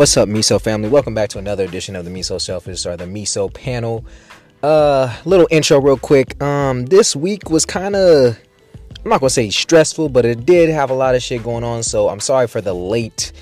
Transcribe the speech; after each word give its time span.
What's 0.00 0.16
up, 0.16 0.30
MeSo 0.30 0.58
family? 0.58 0.88
Welcome 0.88 1.12
back 1.12 1.28
to 1.28 1.38
another 1.38 1.62
edition 1.64 1.94
of 1.94 2.06
the 2.06 2.10
MeSo 2.10 2.40
Selfish 2.40 2.86
or 2.86 2.96
the 2.96 3.04
MeSo 3.04 3.52
panel. 3.52 4.02
Uh, 4.62 5.14
little 5.26 5.46
intro, 5.50 5.78
real 5.78 5.98
quick. 5.98 6.42
Um, 6.42 6.86
this 6.86 7.14
week 7.14 7.50
was 7.50 7.66
kind 7.66 7.94
of, 7.94 8.38
I'm 9.04 9.10
not 9.10 9.20
gonna 9.20 9.28
say 9.28 9.50
stressful, 9.50 10.08
but 10.08 10.24
it 10.24 10.46
did 10.46 10.70
have 10.70 10.88
a 10.88 10.94
lot 10.94 11.14
of 11.14 11.22
shit 11.22 11.42
going 11.42 11.64
on. 11.64 11.82
So 11.82 12.08
I'm 12.08 12.18
sorry 12.18 12.46
for 12.46 12.62
the 12.62 12.72
late 12.72 13.32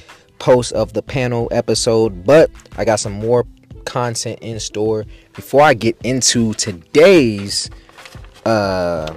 post 0.41 0.73
of 0.73 0.95
the 0.95 1.01
panel 1.01 1.49
episode, 1.53 2.25
but 2.25 2.51
I 2.77 2.85
got 2.85 2.97
some 2.97 3.13
more 3.13 3.47
content 3.85 4.41
in 4.43 4.59
store. 4.59 5.05
Before 5.37 5.63
I 5.63 5.75
get 5.75 5.97
into 6.03 6.55
today's 6.55 7.71
uh 8.45 9.15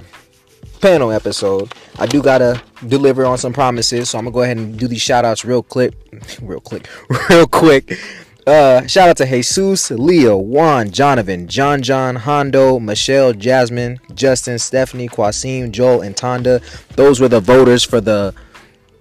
panel 0.82 1.12
episode, 1.12 1.72
I 1.98 2.06
do 2.06 2.20
gotta 2.20 2.60
deliver 2.86 3.24
on 3.24 3.38
some 3.38 3.52
promises. 3.52 4.10
So 4.10 4.18
I'm 4.18 4.24
gonna 4.24 4.34
go 4.34 4.42
ahead 4.42 4.58
and 4.58 4.78
do 4.78 4.88
these 4.88 5.00
shout 5.00 5.24
outs 5.24 5.44
real 5.44 5.62
quick. 5.62 5.94
Real 6.42 6.60
quick. 6.60 6.88
Real 7.30 7.46
quick. 7.46 7.98
Uh, 8.46 8.84
shout 8.88 9.08
out 9.08 9.16
to 9.16 9.24
Jesus, 9.24 9.90
Leo, 9.92 10.36
Juan, 10.36 10.90
Jonathan, 10.90 11.46
John 11.46 11.80
John, 11.80 12.16
Hondo, 12.16 12.80
Michelle, 12.80 13.32
Jasmine, 13.32 14.00
Justin, 14.14 14.58
Stephanie, 14.58 15.08
Quasim, 15.08 15.70
Joel, 15.70 16.02
and 16.02 16.16
Tonda. 16.16 16.60
Those 16.96 17.20
were 17.20 17.28
the 17.28 17.40
voters 17.40 17.84
for 17.84 18.00
the 18.00 18.34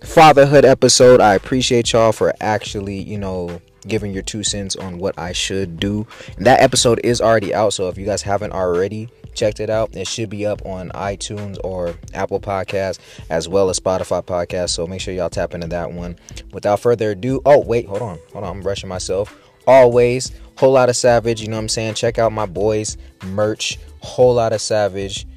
fatherhood 0.03 0.63
episode. 0.63 1.19
I 1.19 1.33
appreciate 1.33 1.91
y'all 1.91 2.11
for 2.11 2.33
actually, 2.39 3.01
you 3.01 3.17
know, 3.17 3.59
giving 3.87 4.13
your 4.13 4.21
two 4.21 4.43
cents 4.43 4.75
on 4.75 4.99
what 4.99 5.17
I 5.17 5.31
should 5.31 5.79
do. 5.79 6.05
And 6.37 6.45
that 6.45 6.61
episode 6.61 6.99
is 7.03 7.19
already 7.19 7.51
out, 7.51 7.73
so 7.73 7.87
if 7.87 7.97
you 7.97 8.05
guys 8.05 8.21
haven't 8.21 8.53
already 8.53 9.09
checked 9.33 9.59
it 9.59 9.69
out, 9.69 9.95
it 9.95 10.07
should 10.07 10.29
be 10.29 10.45
up 10.45 10.65
on 10.65 10.89
iTunes 10.89 11.57
or 11.63 11.95
Apple 12.13 12.39
Podcasts 12.39 12.99
as 13.29 13.47
well 13.47 13.69
as 13.69 13.79
Spotify 13.79 14.23
Podcasts. 14.23 14.71
So 14.71 14.87
make 14.87 15.01
sure 15.01 15.13
y'all 15.13 15.29
tap 15.29 15.53
into 15.53 15.67
that 15.67 15.91
one. 15.91 16.17
Without 16.53 16.79
further 16.79 17.11
ado, 17.11 17.41
oh 17.45 17.59
wait, 17.59 17.87
hold 17.87 18.01
on, 18.01 18.19
hold 18.31 18.43
on, 18.43 18.57
I'm 18.57 18.61
rushing 18.63 18.89
myself. 18.89 19.37
Always, 19.67 20.31
whole 20.57 20.73
lot 20.73 20.89
of 20.89 20.95
savage. 20.95 21.41
You 21.41 21.47
know 21.47 21.57
what 21.57 21.61
I'm 21.61 21.69
saying? 21.69 21.93
Check 21.93 22.17
out 22.17 22.31
my 22.31 22.45
boys 22.45 22.97
merch. 23.25 23.77
Whole 24.01 24.33
lot 24.33 24.53
of 24.53 24.61
savage 24.61 25.27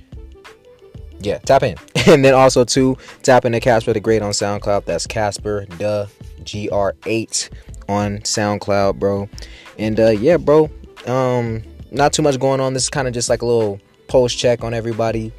yeah, 1.25 1.39
tap 1.39 1.63
in. 1.63 1.77
And 2.07 2.23
then 2.23 2.35
also 2.35 2.65
too, 2.65 2.99
tap 3.23 3.47
into 3.47 3.61
Casper 3.61 3.95
the 3.95 4.01
Great 4.01 4.21
on 4.21 4.33
SoundCloud. 4.33 4.85
That's 4.85 5.07
Casper 5.07 5.65
the 5.79 6.11
GR8 6.43 7.49
on 7.89 8.19
SoundCloud, 8.19 8.99
bro. 8.99 9.31
And 9.79 9.99
uh 9.99 10.11
yeah, 10.11 10.37
bro. 10.37 10.69
Um 11.07 11.63
not 11.95 12.13
too 12.13 12.23
much 12.23 12.39
going 12.39 12.61
on. 12.61 12.75
This 12.75 12.85
is 12.85 12.91
kind 12.91 13.09
of 13.09 13.15
just 13.15 13.29
like 13.31 13.43
a 13.43 13.47
little 13.47 13.81
post 14.09 14.37
check 14.37 14.63
on 14.63 14.75
everybody 14.75 15.33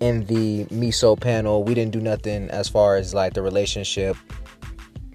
in 0.00 0.24
the 0.26 0.64
MeSo 0.66 1.20
panel. 1.20 1.64
We 1.64 1.74
didn't 1.74 1.92
do 1.92 2.00
nothing 2.00 2.48
as 2.50 2.68
far 2.68 2.96
as 2.96 3.12
like 3.12 3.34
the 3.34 3.42
relationship, 3.42 4.16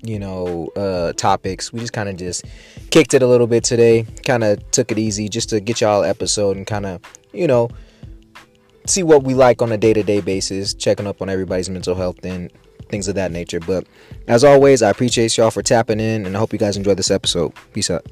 you 0.01 0.19
know, 0.19 0.67
uh 0.75 1.13
topics. 1.13 1.71
We 1.71 1.79
just 1.79 1.93
kind 1.93 2.09
of 2.09 2.17
just 2.17 2.45
kicked 2.89 3.13
it 3.13 3.23
a 3.23 3.27
little 3.27 3.47
bit 3.47 3.63
today. 3.63 4.05
Kind 4.25 4.43
of 4.43 4.69
took 4.71 4.91
it 4.91 4.99
easy 4.99 5.29
just 5.29 5.49
to 5.49 5.59
get 5.59 5.81
y'all 5.81 6.03
episode 6.03 6.57
and 6.57 6.67
kind 6.67 6.85
of, 6.85 7.01
you 7.31 7.47
know, 7.47 7.69
see 8.85 9.03
what 9.03 9.23
we 9.23 9.33
like 9.33 9.61
on 9.61 9.71
a 9.71 9.77
day-to-day 9.77 10.21
basis, 10.21 10.73
checking 10.73 11.07
up 11.07 11.21
on 11.21 11.29
everybody's 11.29 11.69
mental 11.69 11.95
health 11.95 12.23
and 12.23 12.51
things 12.89 13.07
of 13.07 13.15
that 13.15 13.31
nature. 13.31 13.59
But 13.59 13.87
as 14.27 14.43
always, 14.43 14.81
I 14.81 14.89
appreciate 14.89 15.37
y'all 15.37 15.51
for 15.51 15.61
tapping 15.61 15.99
in 15.99 16.25
and 16.25 16.35
I 16.35 16.39
hope 16.39 16.51
you 16.51 16.59
guys 16.59 16.75
enjoyed 16.75 16.97
this 16.97 17.11
episode. 17.11 17.53
Peace 17.71 17.89
out. 17.89 18.05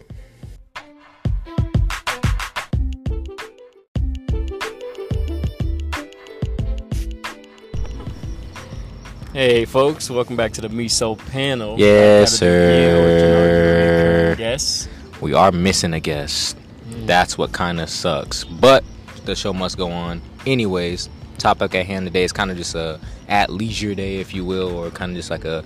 Hey, 9.39 9.63
folks, 9.63 10.09
welcome 10.09 10.35
back 10.35 10.51
to 10.51 10.59
the 10.59 10.67
MeSo 10.67 11.17
panel. 11.29 11.79
Yes, 11.79 12.41
I 12.41 12.45
gotta 12.45 12.67
begin 12.67 12.95
with, 13.05 13.13
you 13.13 13.19
sir. 13.21 14.35
Guess. 14.37 14.89
We 15.21 15.33
are 15.33 15.53
missing 15.53 15.93
a 15.93 16.01
guest. 16.01 16.57
That's 17.05 17.37
what 17.37 17.53
kind 17.53 17.79
of 17.79 17.89
sucks. 17.89 18.43
But 18.43 18.83
the 19.23 19.37
show 19.37 19.53
must 19.53 19.77
go 19.77 19.91
on. 19.91 20.21
Anyways, 20.45 21.07
topic 21.37 21.73
at 21.73 21.85
hand 21.85 22.05
today 22.05 22.25
is 22.25 22.33
kind 22.33 22.51
of 22.51 22.57
just 22.57 22.75
a 22.75 22.99
at 23.29 23.49
leisure 23.49 23.95
day, 23.95 24.17
if 24.17 24.33
you 24.33 24.43
will, 24.43 24.75
or 24.75 24.89
kind 24.91 25.13
of 25.13 25.15
just 25.15 25.29
like 25.29 25.45
a 25.45 25.63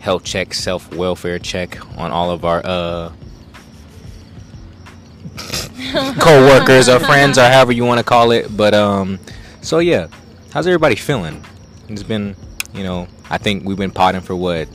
health 0.00 0.24
check, 0.24 0.54
self 0.54 0.92
welfare 0.96 1.38
check 1.38 1.78
on 1.96 2.10
all 2.10 2.32
of 2.32 2.44
our 2.44 2.62
uh 2.64 3.12
co-workers 6.18 6.88
or 6.88 6.98
friends 6.98 7.38
or 7.38 7.44
however 7.44 7.70
you 7.70 7.84
want 7.84 7.98
to 7.98 8.04
call 8.04 8.32
it. 8.32 8.56
But 8.56 8.74
um, 8.74 9.20
so 9.60 9.78
yeah, 9.78 10.08
how's 10.52 10.66
everybody 10.66 10.96
feeling? 10.96 11.44
It's 11.92 12.02
been, 12.02 12.34
you 12.74 12.82
know, 12.82 13.08
I 13.30 13.38
think 13.38 13.64
we've 13.64 13.76
been 13.76 13.90
potting 13.90 14.20
for 14.20 14.34
what 14.34 14.68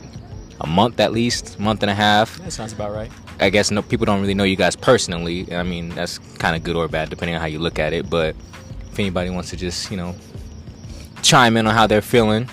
a 0.60 0.66
month 0.66 1.00
at 1.00 1.12
least, 1.12 1.58
month 1.58 1.82
and 1.82 1.90
a 1.90 1.94
half. 1.94 2.36
That 2.38 2.52
sounds 2.52 2.72
about 2.72 2.92
right. 2.92 3.10
I 3.40 3.50
guess 3.50 3.70
no 3.70 3.82
people 3.82 4.06
don't 4.06 4.20
really 4.20 4.34
know 4.34 4.44
you 4.44 4.56
guys 4.56 4.76
personally. 4.76 5.52
I 5.52 5.62
mean, 5.62 5.90
that's 5.90 6.18
kind 6.38 6.56
of 6.56 6.64
good 6.64 6.76
or 6.76 6.88
bad 6.88 7.10
depending 7.10 7.34
on 7.34 7.40
how 7.40 7.46
you 7.46 7.58
look 7.58 7.78
at 7.78 7.92
it. 7.92 8.08
But 8.08 8.34
if 8.90 8.98
anybody 8.98 9.30
wants 9.30 9.50
to 9.50 9.56
just, 9.56 9.90
you 9.90 9.96
know, 9.96 10.14
chime 11.22 11.56
in 11.56 11.66
on 11.66 11.74
how 11.74 11.86
they're 11.86 12.02
feeling, 12.02 12.48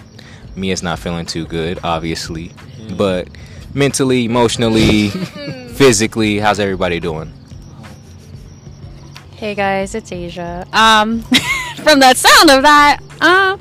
me 0.56 0.72
is 0.72 0.84
not 0.84 1.00
feeling 1.00 1.26
too 1.26 1.46
good, 1.46 1.80
obviously. 1.84 2.52
But 2.98 3.28
mentally, 3.74 4.26
emotionally, 4.26 5.10
physically, 5.70 6.40
how's 6.40 6.60
everybody 6.60 7.00
doing? 7.00 7.34
Hey 9.32 9.54
guys, 9.54 9.96
it's 9.96 10.12
Asia. 10.12 10.66
Um, 10.72 11.22
from 11.76 12.00
the 12.00 12.14
sound 12.14 12.50
of 12.50 12.62
that, 12.64 13.00
um, 13.22 13.60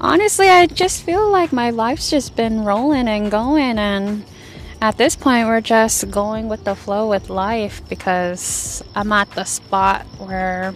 honestly, 0.00 0.48
I 0.48 0.66
just 0.66 1.02
feel 1.02 1.30
like 1.30 1.52
my 1.52 1.70
life's 1.70 2.10
just 2.10 2.36
been 2.36 2.64
rolling 2.64 3.08
and 3.08 3.30
going, 3.30 3.78
and 3.78 4.24
at 4.80 4.98
this 4.98 5.16
point, 5.16 5.46
we're 5.46 5.60
just 5.60 6.10
going 6.10 6.48
with 6.48 6.64
the 6.64 6.74
flow 6.74 7.08
with 7.08 7.30
life 7.30 7.82
because 7.88 8.82
I'm 8.94 9.12
at 9.12 9.30
the 9.32 9.44
spot 9.44 10.04
where 10.18 10.74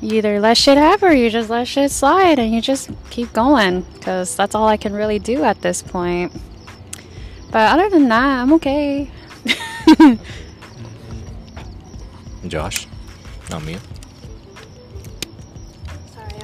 you 0.00 0.16
either 0.16 0.40
let 0.40 0.56
shit 0.56 0.78
happen 0.78 1.08
or 1.08 1.12
you 1.12 1.28
just 1.28 1.50
let 1.50 1.68
shit 1.68 1.90
slide 1.90 2.38
and 2.38 2.54
you 2.54 2.62
just 2.62 2.90
keep 3.10 3.32
going 3.32 3.82
because 3.82 4.34
that's 4.34 4.54
all 4.54 4.66
I 4.66 4.78
can 4.78 4.94
really 4.94 5.18
do 5.18 5.44
at 5.44 5.60
this 5.60 5.82
point. 5.82 6.32
But 7.50 7.72
other 7.72 7.90
than 7.90 8.08
that, 8.08 8.42
I'm 8.42 8.52
okay. 8.54 9.10
Josh, 12.46 12.86
not 13.50 13.62
me. 13.64 13.76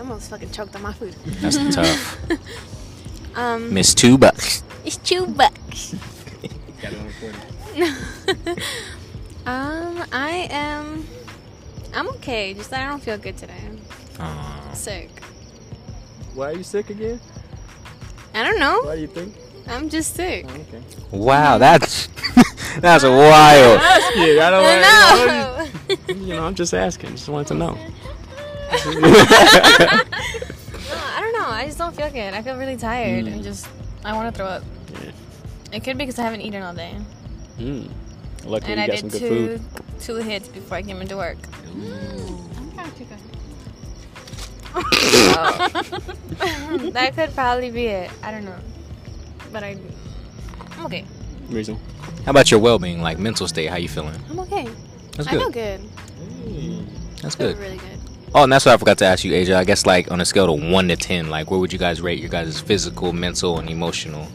Sorry, 0.07 0.13
I 0.13 0.13
almost 0.13 0.31
fucking 0.31 0.51
choked 0.53 0.77
on 0.77 0.83
my 0.83 0.93
food. 0.93 1.15
That's 1.41 1.57
tough. 1.75 2.19
Um, 3.37 3.73
Miss 3.75 3.95
Two 3.95 4.17
Bucks. 4.17 4.63
it's 4.85 4.97
two 4.99 5.27
bucks. 5.27 5.95
Got 6.81 6.93
it 6.93 6.99
on. 7.77 8.57
Um, 9.47 10.05
I 10.13 10.49
am. 10.51 11.07
I'm 11.95 12.09
okay. 12.09 12.55
Just 12.55 12.71
that 12.71 12.87
I 12.87 12.89
don't 12.91 13.03
feel 13.03 13.19
good 13.19 13.37
today. 13.37 13.55
Aw. 14.19 14.71
Sick. 14.75 15.11
Why 16.35 16.51
are 16.51 16.57
you 16.57 16.63
sick 16.63 16.91
again? 16.91 17.21
I 18.35 18.43
don't 18.45 18.59
know. 18.59 18.81
Why 18.83 18.97
do 18.97 19.01
you 19.03 19.07
think? 19.07 19.35
I'm 19.69 19.89
just 19.89 20.15
sick. 20.15 20.47
Oh, 20.49 20.55
okay. 20.55 20.83
Wow, 21.11 21.59
that's 21.59 22.07
that's 22.81 23.05
wild. 23.05 23.81
Asking. 23.81 24.39
I 24.41 24.51
don't 24.51 24.65
I 24.65 25.67
want 25.67 25.89
know. 25.89 25.97
to 26.07 26.15
know. 26.17 26.25
You 26.25 26.35
know, 26.35 26.45
I'm 26.47 26.55
just 26.55 26.75
asking. 26.75 27.11
Just 27.11 27.29
wanted 27.29 27.49
to 27.49 27.55
know. 27.55 27.79
no, 28.73 28.77
I 31.07 31.19
don't 31.21 31.33
know. 31.33 31.47
I 31.49 31.65
just 31.67 31.79
don't 31.79 31.95
feel 31.95 32.11
good. 32.11 32.35
I 32.35 32.43
feel 32.43 32.57
really 32.57 32.77
tired 32.77 33.27
and 33.27 33.43
just 33.43 33.69
I 34.05 34.13
want 34.15 34.33
to 34.35 34.37
throw 34.39 34.47
up. 34.47 34.63
Yeah. 35.03 35.11
It 35.73 35.85
could 35.85 35.97
be 35.99 36.05
because 36.05 36.19
I 36.19 36.23
haven't 36.23 36.41
eaten 36.43 36.63
all 36.63 36.75
day, 36.75 36.95
Mm. 37.59 37.91
Luckily, 38.45 38.73
and 38.73 38.79
you 38.79 38.85
I 38.85 38.87
got 38.87 38.93
did 38.93 39.01
some 39.01 39.09
good 39.09 39.19
two 39.21 39.59
food. 39.59 39.61
two 40.01 40.17
hits 40.17 40.49
before 40.49 40.77
I 40.79 40.83
came 40.83 41.01
into 41.01 41.17
work. 41.17 41.39
that 46.93 47.13
could 47.15 47.35
probably 47.35 47.71
be 47.71 47.87
it. 47.87 48.11
I 48.23 48.31
don't 48.31 48.45
know, 48.45 48.59
but 49.53 49.63
I 49.65 49.77
I'm 50.73 50.87
okay. 50.87 51.05
Reason. 51.49 51.79
How 52.25 52.31
about 52.31 52.51
your 52.51 52.61
well-being, 52.61 53.01
like 53.03 53.19
mental 53.19 53.47
state? 53.49 53.67
How 53.71 53.77
you 53.77 53.89
feeling? 53.89 54.15
I'm 54.29 54.41
okay. 54.41 54.69
That's 55.13 55.29
good. 55.29 55.37
I 55.37 55.39
feel 55.39 55.51
good. 55.51 55.81
good. 56.45 56.87
That's 57.23 57.35
I 57.37 57.39
feel 57.39 57.49
good. 57.55 57.59
really 57.59 57.77
good. 57.79 57.96
Oh, 58.39 58.43
and 58.43 58.53
that's 58.53 58.67
what 58.67 58.75
I 58.75 58.77
forgot 58.77 58.99
to 58.99 59.07
ask 59.07 59.25
you, 59.25 59.33
Asia. 59.33 59.57
I 59.57 59.65
guess 59.65 59.87
like 59.87 60.11
on 60.11 60.21
a 60.21 60.25
scale 60.27 60.53
of 60.53 60.63
one 60.63 60.89
to 60.89 60.97
ten, 60.97 61.31
like 61.31 61.51
where 61.51 61.59
would 61.59 61.73
you 61.73 61.79
guys 61.79 62.03
rate 62.03 62.21
your 62.21 62.29
guys' 62.29 62.61
physical, 62.61 63.15
mental, 63.15 63.59
and 63.59 63.71
emotional? 63.71 64.29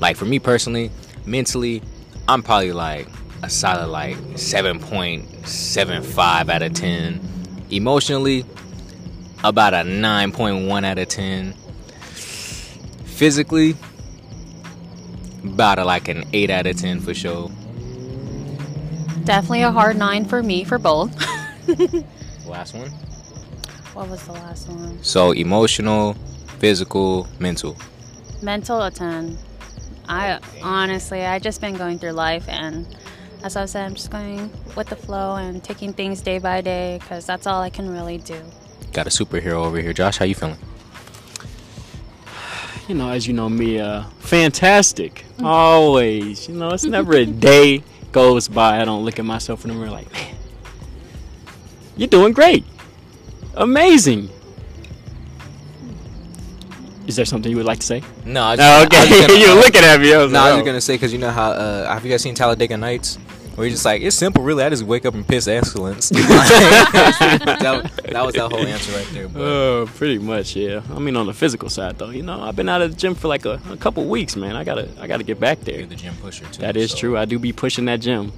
Like 0.00 0.16
for 0.16 0.24
me 0.24 0.38
personally, 0.38 0.90
mentally, 1.26 1.82
I'm 2.28 2.42
probably 2.42 2.72
like 2.72 3.08
a 3.42 3.50
solid 3.50 3.88
like 3.88 4.16
seven 4.36 4.80
point 4.80 5.46
seven 5.46 6.02
five 6.02 6.48
out 6.48 6.62
of 6.62 6.72
ten. 6.72 7.20
Emotionally, 7.70 8.46
about 9.44 9.74
a 9.74 9.84
nine 9.84 10.32
point 10.32 10.66
one 10.66 10.86
out 10.86 10.96
of 10.96 11.08
ten. 11.08 11.52
Physically, 13.04 13.76
about 15.44 15.78
a, 15.78 15.84
like 15.84 16.08
an 16.08 16.24
eight 16.32 16.48
out 16.48 16.66
of 16.66 16.78
ten 16.78 17.00
for 17.00 17.12
sure. 17.12 17.50
Definitely 19.24 19.60
a 19.60 19.70
hard 19.70 19.98
nine 19.98 20.24
for 20.24 20.42
me 20.42 20.64
for 20.64 20.78
both. 20.78 21.14
Last 22.46 22.72
one. 22.72 22.90
What 23.96 24.10
was 24.10 24.22
the 24.26 24.32
last 24.32 24.68
one? 24.68 25.02
So 25.02 25.32
emotional, 25.32 26.12
physical, 26.58 27.26
mental. 27.38 27.78
Mental 28.42 28.82
a 28.82 28.90
10. 28.90 29.38
I 30.06 30.38
honestly, 30.62 31.24
I 31.24 31.38
just 31.38 31.62
been 31.62 31.76
going 31.76 31.98
through 31.98 32.12
life, 32.12 32.46
and 32.46 32.86
as 33.42 33.56
I 33.56 33.64
said, 33.64 33.86
I'm 33.86 33.94
just 33.94 34.10
going 34.10 34.50
with 34.76 34.88
the 34.88 34.96
flow 34.96 35.36
and 35.36 35.64
taking 35.64 35.94
things 35.94 36.20
day 36.20 36.38
by 36.38 36.60
day 36.60 36.98
because 37.00 37.24
that's 37.24 37.46
all 37.46 37.62
I 37.62 37.70
can 37.70 37.90
really 37.90 38.18
do. 38.18 38.38
Got 38.92 39.06
a 39.06 39.10
superhero 39.10 39.64
over 39.64 39.80
here, 39.80 39.94
Josh. 39.94 40.18
How 40.18 40.26
you 40.26 40.34
feeling? 40.34 40.58
You 42.86 42.94
know, 42.94 43.10
as 43.10 43.26
you 43.26 43.32
know 43.32 43.48
me, 43.48 43.80
uh, 43.80 44.04
fantastic. 44.20 45.24
Always. 45.42 46.48
You 46.48 46.54
know, 46.54 46.68
it's 46.68 46.84
never 46.84 47.14
a 47.14 47.26
day 47.50 47.82
goes 48.12 48.46
by 48.46 48.80
I 48.80 48.84
don't 48.84 49.04
look 49.04 49.18
at 49.18 49.24
myself 49.24 49.64
in 49.64 49.70
the 49.70 49.74
mirror 49.74 49.90
like, 49.90 50.12
man, 50.12 50.36
you're 51.96 52.06
doing 52.06 52.32
great. 52.32 52.64
Amazing. 53.56 54.28
Is 57.06 57.14
there 57.16 57.24
something 57.24 57.50
you 57.50 57.56
would 57.56 57.66
like 57.66 57.78
to 57.78 57.86
say? 57.86 58.02
No, 58.24 58.42
I 58.42 58.56
Oh, 58.58 58.60
I 58.60 58.78
was 58.78 58.86
okay. 58.86 59.26
gonna- 59.26 59.38
You're 59.40 59.54
looking 59.54 59.82
at 59.84 60.00
me. 60.00 60.12
I 60.12 60.18
was 60.24 60.32
No, 60.32 60.40
I 60.40 60.52
was 60.54 60.62
oh. 60.62 60.64
gonna 60.64 60.80
say 60.80 60.94
because 60.94 61.12
you 61.12 61.18
know 61.20 61.30
how 61.30 61.52
uh, 61.52 61.86
have 61.92 62.04
you 62.04 62.10
guys 62.10 62.22
seen 62.22 62.34
Talladega 62.34 62.76
Nights? 62.76 63.16
Where 63.54 63.66
you're 63.66 63.72
just 63.72 63.86
like, 63.86 64.02
it's 64.02 64.14
simple, 64.16 64.42
really. 64.42 64.62
I 64.64 64.68
just 64.68 64.82
wake 64.82 65.06
up 65.06 65.14
and 65.14 65.26
piss 65.26 65.48
excellence. 65.48 66.10
that, 66.10 67.90
that 68.12 68.26
was 68.26 68.34
that 68.34 68.50
whole 68.52 68.66
answer 68.66 68.92
right 68.92 69.08
there. 69.12 69.28
But 69.28 69.40
Uh, 69.40 69.86
pretty 69.86 70.18
much, 70.18 70.54
yeah. 70.56 70.82
I 70.94 70.98
mean, 70.98 71.16
on 71.16 71.24
the 71.26 71.32
physical 71.32 71.70
side, 71.70 71.96
though, 71.96 72.10
you 72.10 72.22
know, 72.22 72.42
I've 72.42 72.54
been 72.54 72.68
out 72.68 72.82
of 72.82 72.90
the 72.90 72.96
gym 72.98 73.14
for 73.14 73.28
like 73.28 73.46
a, 73.46 73.58
a 73.70 73.76
couple 73.78 74.04
weeks, 74.04 74.36
man. 74.36 74.56
I 74.56 74.64
gotta, 74.64 74.90
I 75.00 75.06
gotta 75.06 75.24
get 75.24 75.40
back 75.40 75.60
there. 75.60 75.78
you're 75.78 75.86
the 75.86 75.94
gym 75.94 76.14
pusher 76.20 76.44
too. 76.52 76.60
That 76.60 76.76
is 76.76 76.90
so- 76.90 76.98
true. 76.98 77.16
I 77.16 77.24
do 77.24 77.38
be 77.38 77.52
pushing 77.54 77.86
that 77.86 78.00
gym. 78.00 78.30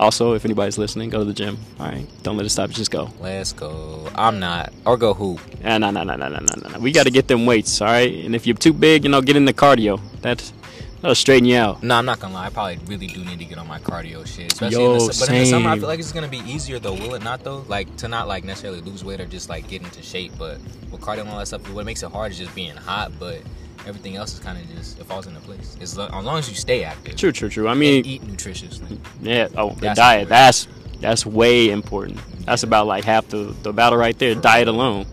Also, 0.00 0.32
if 0.32 0.46
anybody's 0.46 0.78
listening, 0.78 1.10
go 1.10 1.18
to 1.18 1.26
the 1.26 1.34
gym. 1.34 1.58
All 1.78 1.84
right, 1.84 2.06
don't 2.22 2.38
let 2.38 2.46
it 2.46 2.48
stop. 2.48 2.70
you, 2.70 2.74
Just 2.74 2.90
go. 2.90 3.10
Let's 3.20 3.52
go. 3.52 4.08
I'm 4.14 4.40
not. 4.40 4.72
Or 4.86 4.96
go 4.96 5.12
hoop. 5.12 5.40
No, 5.62 5.76
no, 5.76 5.90
no, 5.90 6.02
no, 6.02 6.16
no, 6.16 6.28
no, 6.28 6.38
no. 6.70 6.78
We 6.78 6.90
got 6.90 7.04
to 7.04 7.10
get 7.10 7.28
them 7.28 7.44
weights. 7.44 7.82
All 7.82 7.88
right, 7.88 8.24
and 8.24 8.34
if 8.34 8.46
you're 8.46 8.56
too 8.56 8.72
big, 8.72 9.04
you 9.04 9.10
know, 9.10 9.20
get 9.20 9.36
in 9.36 9.44
the 9.44 9.52
cardio. 9.52 10.00
That's 10.22 10.54
that'll 11.02 11.14
straighten 11.14 11.44
you 11.46 11.58
out. 11.58 11.82
No, 11.82 11.96
I'm 11.96 12.06
not 12.06 12.18
gonna 12.18 12.32
lie. 12.32 12.46
I 12.46 12.50
probably 12.50 12.78
really 12.86 13.08
do 13.08 13.22
need 13.24 13.40
to 13.40 13.44
get 13.44 13.58
on 13.58 13.68
my 13.68 13.78
cardio 13.78 14.26
shit. 14.26 14.54
Especially 14.54 14.82
Yo, 14.82 14.92
in 14.92 14.98
the, 15.00 15.16
but 15.20 15.28
in 15.28 15.34
the 15.34 15.46
summer, 15.46 15.68
I 15.68 15.78
feel 15.78 15.88
like 15.88 16.00
it's 16.00 16.12
gonna 16.12 16.28
be 16.28 16.38
easier 16.38 16.78
though. 16.78 16.94
Will 16.94 17.14
it 17.14 17.22
not 17.22 17.44
though? 17.44 17.64
Like 17.68 17.94
to 17.98 18.08
not 18.08 18.26
like 18.26 18.42
necessarily 18.42 18.80
lose 18.80 19.04
weight 19.04 19.20
or 19.20 19.26
just 19.26 19.50
like 19.50 19.68
get 19.68 19.82
into 19.82 20.02
shape. 20.02 20.32
But 20.38 20.60
with 20.90 21.02
cardio 21.02 21.20
and 21.20 21.28
all 21.28 21.38
that 21.38 21.46
stuff, 21.46 21.70
what 21.74 21.84
makes 21.84 22.02
it 22.02 22.10
hard 22.10 22.32
is 22.32 22.38
just 22.38 22.54
being 22.54 22.74
hot. 22.74 23.12
But 23.18 23.42
everything 23.86 24.16
else 24.16 24.34
is 24.34 24.40
kind 24.40 24.58
of 24.58 24.68
just 24.76 24.98
it 24.98 25.04
falls 25.04 25.26
into 25.26 25.40
place. 25.40 25.76
As, 25.80 25.96
lo- 25.96 26.08
as 26.12 26.24
long 26.24 26.38
as 26.38 26.48
you 26.48 26.54
stay 26.54 26.84
active. 26.84 27.16
True, 27.16 27.32
true, 27.32 27.48
true. 27.48 27.68
I 27.68 27.72
And 27.72 27.80
mean, 27.80 28.04
eat 28.04 28.22
nutritiously. 28.22 28.98
yeah. 29.22 29.48
Oh, 29.56 29.70
the 29.70 29.80
That's 29.80 29.98
diet. 29.98 30.22
important. 30.22 30.28
That's 30.30 30.68
that's 31.00 31.26
way 31.26 31.70
important. 31.70 32.18
That's 32.44 32.62
about 32.62 32.86
like 32.86 33.04
half 33.04 33.28
the 33.28 33.54
the 33.62 33.72
battle 33.72 33.98
right 33.98 34.18
there. 34.18 34.34
Diet 34.34 34.68
alone. 34.68 35.06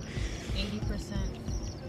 Eighty 0.58 0.80
percent, 0.80 1.22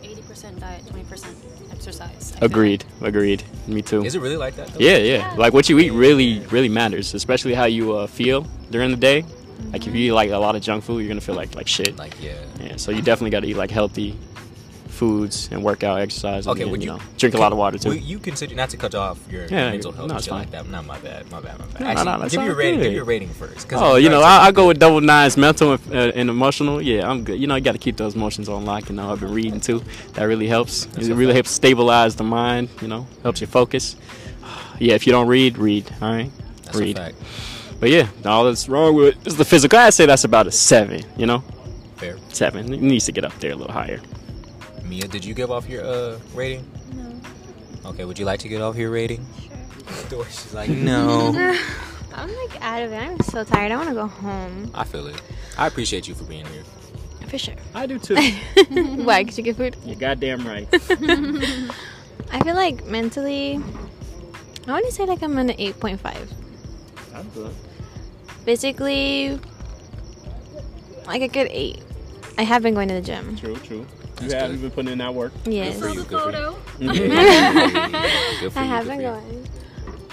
eighty 0.03 0.23
percent 0.23 0.61
diet, 0.61 0.87
twenty 0.87 1.05
percent 1.05 1.37
exercise. 1.73 2.35
Agreed. 2.41 2.85
Agreed. 3.01 3.43
Me 3.67 3.83
too. 3.83 4.05
Is 4.05 4.15
it 4.15 4.21
really 4.21 4.37
like 4.37 4.55
that? 4.57 4.69
Though? 4.69 4.79
Yeah, 4.81 4.99
yeah. 4.99 5.35
Like 5.37 5.53
what 5.53 5.69
you 5.69 5.79
eat 5.81 5.91
really, 5.91 6.41
really 6.51 6.69
matters, 6.69 7.15
especially 7.15 7.55
how 7.55 7.65
you 7.65 7.95
uh, 7.97 8.07
feel 8.07 8.43
during 8.71 8.91
the 8.91 8.97
day. 8.97 9.25
Like 9.73 9.85
if 9.87 9.95
you 9.95 10.11
eat 10.11 10.13
like 10.13 10.31
a 10.31 10.39
lot 10.39 10.55
of 10.55 10.63
junk 10.63 10.85
food, 10.85 11.01
you're 11.01 11.09
gonna 11.09 11.21
feel 11.21 11.35
like 11.35 11.55
like 11.57 11.67
shit. 11.67 11.97
Like 11.97 12.15
yeah. 12.23 12.35
Yeah, 12.61 12.77
so 12.77 12.93
you 12.93 13.03
definitely 13.03 13.31
got 13.31 13.41
to 13.41 13.49
eat 13.49 13.57
like 13.57 13.71
healthy 13.73 14.17
foods 14.99 15.49
and 15.53 15.63
work 15.63 15.83
out, 15.85 16.01
exercise. 16.01 16.47
Okay, 16.47 16.65
then, 16.65 16.71
would 16.71 16.83
you 16.83 16.91
you 16.93 16.99
know 16.99 17.03
drink 17.17 17.35
a 17.35 17.39
lot 17.39 17.53
of 17.53 17.59
water 17.59 17.79
too? 17.79 17.91
Would 17.91 18.03
you 18.03 18.19
consider 18.19 18.55
not 18.55 18.71
to 18.71 18.77
cut 18.77 18.95
off 18.95 19.19
your 19.31 19.45
Yeah, 19.47 19.71
mental 19.71 19.93
health 19.93 20.09
no, 20.09 20.15
and 20.17 20.25
shit 20.25 20.31
fine. 20.31 20.41
like 20.41 20.51
that? 20.51 20.69
Not 20.69 20.85
my 20.87 20.99
bad. 20.99 21.31
My 21.31 21.41
bad. 21.41 21.59
My 21.59 21.67
bad. 21.67 21.81
No, 21.81 21.87
Actually, 21.87 22.05
no, 22.05 22.19
that's 22.19 22.35
give 22.35 22.45
your 22.45 22.55
rating. 22.57 22.81
Give 22.81 22.89
good. 22.91 22.95
your 22.97 23.05
rating 23.05 23.29
first. 23.29 23.73
Oh, 23.73 23.97
you 23.97 24.09
know, 24.09 24.21
I, 24.21 24.47
I 24.47 24.53
go 24.53 24.67
with 24.69 24.79
double 24.79 25.01
nines, 25.01 25.37
mental 25.37 25.73
and, 25.75 25.95
uh, 25.95 26.13
and 26.15 26.29
emotional. 26.29 26.83
Yeah, 26.83 27.09
I'm 27.09 27.23
good. 27.25 27.39
You 27.41 27.47
know, 27.47 27.55
you 27.55 27.63
got 27.63 27.73
to 27.73 27.79
keep 27.79 27.97
those 27.97 28.15
emotions 28.17 28.49
on 28.49 28.65
lock. 28.65 28.89
You 28.89 28.97
know, 28.97 29.13
I've 29.13 29.21
been 29.21 29.33
reading 29.33 29.61
too. 29.61 29.83
That 30.15 30.25
really 30.25 30.49
helps. 30.49 30.87
That's 30.87 31.07
it 31.09 31.15
really 31.15 31.35
helps 31.35 31.51
stabilize 31.51 32.17
the 32.17 32.25
mind. 32.25 32.69
You 32.83 32.89
know, 32.89 33.07
helps 33.23 33.41
you 33.41 33.47
focus. 33.47 33.97
Yeah, 34.81 34.95
if 34.95 35.07
you 35.09 35.13
don't 35.13 35.27
read, 35.27 35.59
read. 35.59 35.91
All 36.01 36.13
right, 36.13 36.31
That's 36.65 36.77
read. 36.79 36.97
a 36.97 37.01
fact. 37.03 37.17
But 37.81 37.91
yeah, 37.91 38.09
all 38.25 38.45
that's 38.45 38.69
wrong 38.69 38.95
with 38.95 39.17
it 39.17 39.27
is 39.27 39.37
the 39.37 39.45
physical. 39.45 39.77
I'd 39.79 39.93
say 39.95 40.07
that's 40.07 40.23
about 40.25 40.47
a 40.47 40.53
seven. 40.53 41.03
You 41.17 41.27
know, 41.27 41.43
Fair. 41.97 42.17
seven. 42.29 42.73
It 42.73 42.81
needs 42.81 43.05
to 43.07 43.13
get 43.13 43.25
up 43.25 43.37
there 43.41 43.53
a 43.53 43.57
little 43.57 43.73
higher. 43.73 44.01
Mia, 44.89 45.07
did 45.07 45.25
you 45.25 45.35
give 45.35 45.51
off 45.51 45.69
your 45.69 45.85
uh 45.85 46.19
rating? 46.35 46.65
No. 46.93 47.91
Okay, 47.91 48.05
would 48.05 48.19
you 48.19 48.25
like 48.25 48.41
to 48.41 48.49
get 48.49 48.61
off 48.61 48.77
your 48.77 48.91
rating? 48.91 49.27
Sure. 50.09 50.25
She's 50.31 50.55
like, 50.55 50.71
no. 50.71 51.33
I'm 52.15 52.35
like 52.35 52.63
out 52.63 52.83
of 52.83 52.93
it. 52.93 52.97
I'm 52.97 53.21
so 53.21 53.45
tired. 53.45 53.71
I 53.71 53.77
want 53.77 53.89
to 53.91 53.95
go 53.95 54.07
home. 54.07 54.71
I 54.75 54.85
feel 54.85 55.07
it. 55.07 55.21
I 55.57 55.67
appreciate 55.67 56.09
you 56.09 56.15
for 56.15 56.25
being 56.25 56.47
here. 56.47 56.65
For 57.29 57.39
sure. 57.39 57.55
I 57.75 57.87
do 57.87 57.99
too. 57.99 58.17
Why? 59.05 59.23
Cause 59.23 59.37
you 59.37 59.45
get 59.45 59.57
food. 59.57 59.77
You're 59.85 59.97
goddamn 59.97 60.47
right. 60.47 60.67
I 62.31 62.41
feel 62.43 62.55
like 62.55 62.87
mentally, 62.87 63.61
I 64.67 64.71
want 64.71 64.87
to 64.87 64.93
say 64.93 65.05
like 65.05 65.23
I'm 65.23 65.37
an 65.37 65.49
8.5. 65.49 66.33
I'm 67.15 67.29
good. 67.31 67.55
Basically, 68.45 69.39
like 71.07 71.23
a 71.23 71.29
good 71.29 71.49
eight. 71.51 71.83
I 72.39 72.43
have 72.43 72.63
been 72.63 72.75
going 72.75 72.89
to 72.89 72.95
the 72.95 73.03
gym. 73.03 73.37
True, 73.37 73.57
true. 73.57 73.87
That's 74.21 74.33
you 74.33 74.39
have 74.39 74.51
good. 74.51 74.61
been 74.61 74.71
putting 74.71 74.93
in 74.93 74.99
that 74.99 75.15
work. 75.15 75.33
Yes. 75.45 75.79
for 75.79 75.89
you. 75.89 76.05
Good 76.05 76.23
for 76.23 76.31
you. 76.83 76.91
Good 78.41 78.53
for 78.53 78.59
I 78.59 78.63
have 78.65 78.85
good 78.85 78.91
been 78.99 79.01
going. 79.03 79.49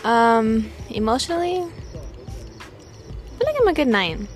Um, 0.03 0.71
emotionally, 0.89 1.55
I 1.61 3.37
feel 3.37 3.47
like 3.47 3.55
I'm 3.59 3.67
a 3.67 3.73
good 3.73 3.87
nine. 3.87 4.27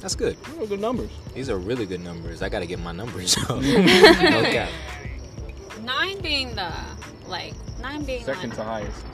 That's 0.00 0.14
good. 0.14 0.36
Good 0.68 0.80
numbers. 0.80 1.10
These 1.34 1.50
are 1.50 1.58
really 1.58 1.84
good 1.86 2.00
numbers. 2.00 2.42
I 2.42 2.48
gotta 2.48 2.66
get 2.66 2.78
my 2.78 2.92
numbers 2.92 3.36
up. 3.38 3.60
no 3.60 4.42
cap. 4.42 4.70
Nine 5.82 6.20
being 6.20 6.54
the 6.54 6.72
like 7.26 7.54
nine 7.80 8.04
being 8.04 8.24
Second 8.24 8.50
like, 8.50 8.58
to 8.58 8.64
highest. 8.64 9.04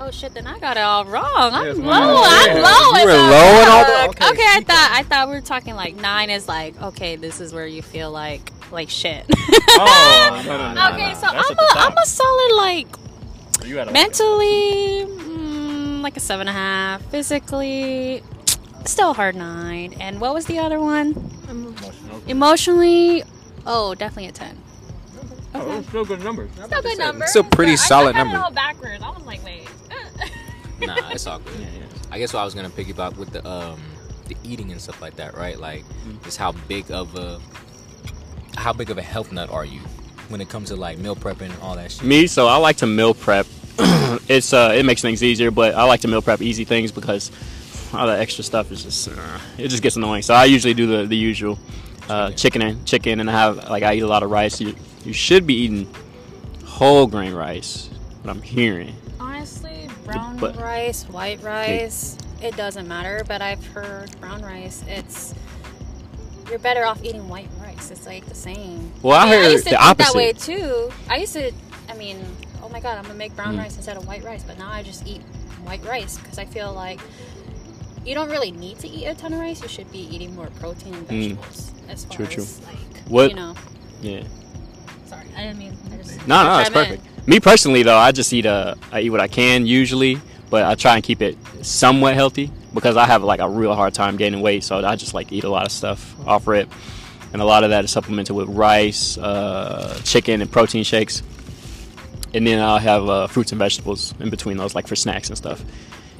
oh 0.00 0.10
shit, 0.12 0.34
then 0.34 0.46
I 0.46 0.58
got 0.60 0.76
it 0.76 0.80
all 0.84 1.04
wrong. 1.04 1.24
I'm 1.52 1.66
Yes, 1.66 1.76
low. 1.76 1.84
mine. 1.84 2.02
I'm 2.02 2.56
Yeah. 2.56 2.62
low. 2.62 2.92
You 2.92 3.00
in 3.00 3.06
were 3.06 3.12
low 3.12 3.62
in 3.62 3.68
all 3.68 3.84
the- 3.84 4.08
okay, 4.10 4.30
Okay, 4.30 4.46
I 4.48 4.54
keep 4.58 4.68
thought 4.68 4.90
I 4.92 5.02
thought 5.02 5.28
we 5.28 5.34
were 5.34 5.40
talking 5.40 5.74
like 5.74 5.96
nine 5.96 6.30
is 6.30 6.46
like 6.46 6.80
okay, 6.80 7.16
this 7.16 7.40
is 7.40 7.52
where 7.52 7.66
you 7.66 7.82
feel 7.82 8.10
like 8.12 8.52
like 8.72 8.90
shit. 8.90 9.24
Oh, 9.74 10.42
no, 10.44 10.58
no, 10.58 10.74
no, 10.74 10.90
okay, 10.92 11.08
no. 11.12 11.18
so 11.18 11.26
I'm 11.28 11.58
a 11.58 11.66
I'm 11.76 11.96
a 11.96 12.04
solid 12.06 12.56
like 12.56 12.86
You 13.64 13.74
got 13.76 13.88
a 13.88 13.92
mentally 13.92 15.06
mm, 15.06 16.02
like 16.02 16.16
a 16.18 16.20
seven 16.20 16.46
and 16.46 16.54
a 16.56 16.60
half. 16.60 17.02
Physically, 17.06 18.22
still 18.84 19.12
a 19.12 19.14
hard 19.14 19.34
nine. 19.34 19.94
And 19.98 20.20
what 20.20 20.34
was 20.34 20.44
the 20.44 20.58
other 20.58 20.78
one? 20.78 21.14
Emotionally, 22.26 23.22
oh, 23.66 23.94
definitely 23.94 24.26
a 24.28 24.32
ten. 24.32 24.58
Oh, 25.54 25.82
still 25.82 26.04
good 26.04 26.22
numbers. 26.22 26.50
Still 26.52 26.82
good 26.82 26.98
number. 26.98 27.24
It's 27.24 27.36
a 27.36 27.42
pretty 27.44 27.72
I- 27.72 27.76
solid 27.76 28.14
I 28.14 28.18
had 28.18 28.24
number. 28.24 28.38
All 28.44 28.50
backwards. 28.50 29.02
I 29.02 29.10
was 29.10 29.24
like, 29.24 29.42
wait. 29.44 29.68
Nah, 30.86 31.10
it's 31.10 31.26
all 31.28 31.38
good. 31.38 31.54
Yeah, 31.60 31.66
yeah. 31.78 31.84
I 32.10 32.18
guess 32.18 32.32
what 32.34 32.40
I 32.40 32.44
was 32.44 32.54
gonna 32.54 32.68
piggyback 32.68 33.16
with 33.16 33.30
the 33.30 33.46
um 33.48 33.80
the 34.26 34.36
eating 34.44 34.72
and 34.72 34.80
stuff 34.80 35.00
like 35.00 35.16
that, 35.16 35.34
right? 35.36 35.58
Like, 35.58 35.84
Mm. 36.06 36.22
just 36.24 36.38
how 36.38 36.52
big 36.68 36.90
of 36.90 37.14
a 37.14 37.40
how 38.56 38.72
big 38.72 38.90
of 38.90 38.98
a 38.98 39.02
health 39.02 39.32
nut 39.32 39.50
are 39.50 39.64
you 39.64 39.80
when 40.28 40.40
it 40.40 40.48
comes 40.48 40.68
to 40.68 40.76
like 40.76 40.98
meal 40.98 41.16
prepping 41.16 41.50
and 41.52 41.60
all 41.62 41.76
that 41.76 41.90
shit? 41.92 42.02
Me, 42.04 42.26
so 42.26 42.46
I 42.46 42.56
like 42.56 42.76
to 42.78 42.86
meal 42.86 43.14
prep. 43.14 43.46
it's 44.28 44.52
uh, 44.52 44.72
it 44.74 44.84
makes 44.84 45.02
things 45.02 45.22
easier, 45.22 45.50
but 45.50 45.74
I 45.74 45.84
like 45.84 46.00
to 46.00 46.08
meal 46.08 46.22
prep 46.22 46.42
easy 46.42 46.64
things 46.64 46.92
because 46.92 47.30
all 47.94 48.06
the 48.06 48.18
extra 48.18 48.44
stuff 48.44 48.70
is 48.72 48.82
just 48.82 49.08
uh, 49.08 49.38
it 49.58 49.68
just 49.68 49.82
gets 49.82 49.96
annoying. 49.96 50.22
So 50.22 50.34
I 50.34 50.44
usually 50.44 50.74
do 50.74 50.86
the 50.86 51.06
the 51.06 51.16
usual 51.16 51.58
uh, 52.08 52.32
chicken 52.32 52.62
and 52.62 52.86
chicken, 52.86 53.20
and 53.20 53.30
I 53.30 53.32
have 53.32 53.68
like 53.70 53.82
I 53.82 53.94
eat 53.94 54.00
a 54.00 54.06
lot 54.06 54.22
of 54.22 54.30
rice. 54.30 54.60
You 54.60 54.74
you 55.04 55.12
should 55.12 55.46
be 55.46 55.54
eating 55.54 55.92
whole 56.64 57.06
grain 57.06 57.32
rice. 57.34 57.88
What 58.22 58.30
I'm 58.30 58.42
hearing. 58.42 58.94
Honestly, 59.18 59.88
brown 60.04 60.36
But- 60.36 60.56
rice, 60.56 61.04
white 61.04 61.42
rice, 61.42 62.16
it 62.40 62.56
doesn't 62.56 62.86
matter. 62.86 63.24
But 63.26 63.42
I've 63.42 63.64
heard 63.66 64.18
brown 64.20 64.42
rice, 64.42 64.84
it's 64.86 65.34
you're 66.48 66.58
better 66.58 66.84
off 66.84 67.02
eating 67.02 67.28
white 67.28 67.48
rice. 67.60 67.61
It's 67.90 68.06
like 68.06 68.24
the 68.26 68.34
same. 68.34 68.92
Well, 69.02 69.18
I 69.18 69.24
mean, 69.24 69.42
heard 69.42 69.52
used 69.52 69.64
to 69.64 69.70
the 69.70 69.76
think 69.76 69.98
that 69.98 70.14
way 70.14 70.32
too. 70.32 70.90
I 71.08 71.16
used 71.16 71.32
to. 71.34 71.52
I 71.88 71.94
mean, 71.94 72.24
oh 72.62 72.68
my 72.68 72.80
god, 72.80 72.96
I'm 72.98 73.02
gonna 73.04 73.14
make 73.14 73.34
brown 73.36 73.56
Mm. 73.56 73.60
rice 73.60 73.76
instead 73.76 73.96
of 73.96 74.06
white 74.06 74.24
rice. 74.24 74.42
But 74.44 74.58
now 74.58 74.70
I 74.70 74.82
just 74.82 75.06
eat 75.06 75.20
white 75.64 75.84
rice 75.84 76.18
because 76.18 76.38
I 76.38 76.44
feel 76.44 76.72
like 76.72 77.00
you 78.04 78.14
don't 78.14 78.30
really 78.30 78.50
need 78.50 78.78
to 78.80 78.88
eat 78.88 79.06
a 79.06 79.14
ton 79.14 79.32
of 79.32 79.40
rice. 79.40 79.62
You 79.62 79.68
should 79.68 79.90
be 79.92 80.00
eating 80.14 80.34
more 80.34 80.46
protein 80.60 80.94
and 80.94 81.08
Mm. 81.08 81.20
vegetables. 81.36 81.72
As 81.88 82.04
far 82.04 82.16
True, 82.16 82.26
true. 82.26 82.42
as 82.42 82.60
like 82.66 83.08
What- 83.08 83.30
you 83.30 83.36
know. 83.36 83.54
Yeah. 84.00 84.22
Sorry, 85.06 85.26
I 85.36 85.42
didn't 85.42 85.58
mean. 85.58 85.76
I 85.92 85.96
just 86.02 86.26
No, 86.26 86.42
no, 86.44 86.58
it's 86.58 86.68
chime 86.70 86.78
in. 86.78 86.84
perfect. 86.98 87.28
Me 87.28 87.38
personally, 87.40 87.82
though, 87.82 87.96
I 87.98 88.10
just 88.12 88.32
eat 88.32 88.46
uh, 88.46 88.74
I 88.90 89.00
eat 89.02 89.10
what 89.10 89.20
I 89.20 89.28
can 89.28 89.66
usually, 89.66 90.20
but 90.50 90.64
I 90.64 90.74
try 90.74 90.94
and 90.94 91.04
keep 91.04 91.22
it 91.22 91.36
somewhat 91.62 92.14
healthy 92.14 92.50
because 92.74 92.96
I 92.96 93.06
have 93.06 93.22
like 93.22 93.40
a 93.40 93.48
real 93.48 93.74
hard 93.74 93.94
time 93.94 94.16
gaining 94.16 94.40
weight. 94.40 94.64
So 94.64 94.84
I 94.84 94.96
just 94.96 95.14
like 95.14 95.30
eat 95.30 95.44
a 95.44 95.48
lot 95.50 95.64
of 95.66 95.70
stuff 95.72 96.14
off 96.26 96.46
rip, 96.48 96.68
and 97.32 97.40
a 97.40 97.44
lot 97.44 97.64
of 97.64 97.70
that 97.70 97.84
is 97.84 97.90
supplemented 97.90 98.36
with 98.36 98.48
rice, 98.48 99.18
uh, 99.18 100.00
chicken, 100.04 100.40
and 100.42 100.50
protein 100.50 100.84
shakes. 100.84 101.22
And 102.34 102.46
then 102.46 102.60
I'll 102.60 102.78
have 102.78 103.08
uh, 103.08 103.26
fruits 103.26 103.52
and 103.52 103.58
vegetables 103.58 104.14
in 104.20 104.30
between 104.30 104.56
those, 104.56 104.74
like 104.74 104.86
for 104.86 104.96
snacks 104.96 105.28
and 105.28 105.36
stuff. 105.36 105.62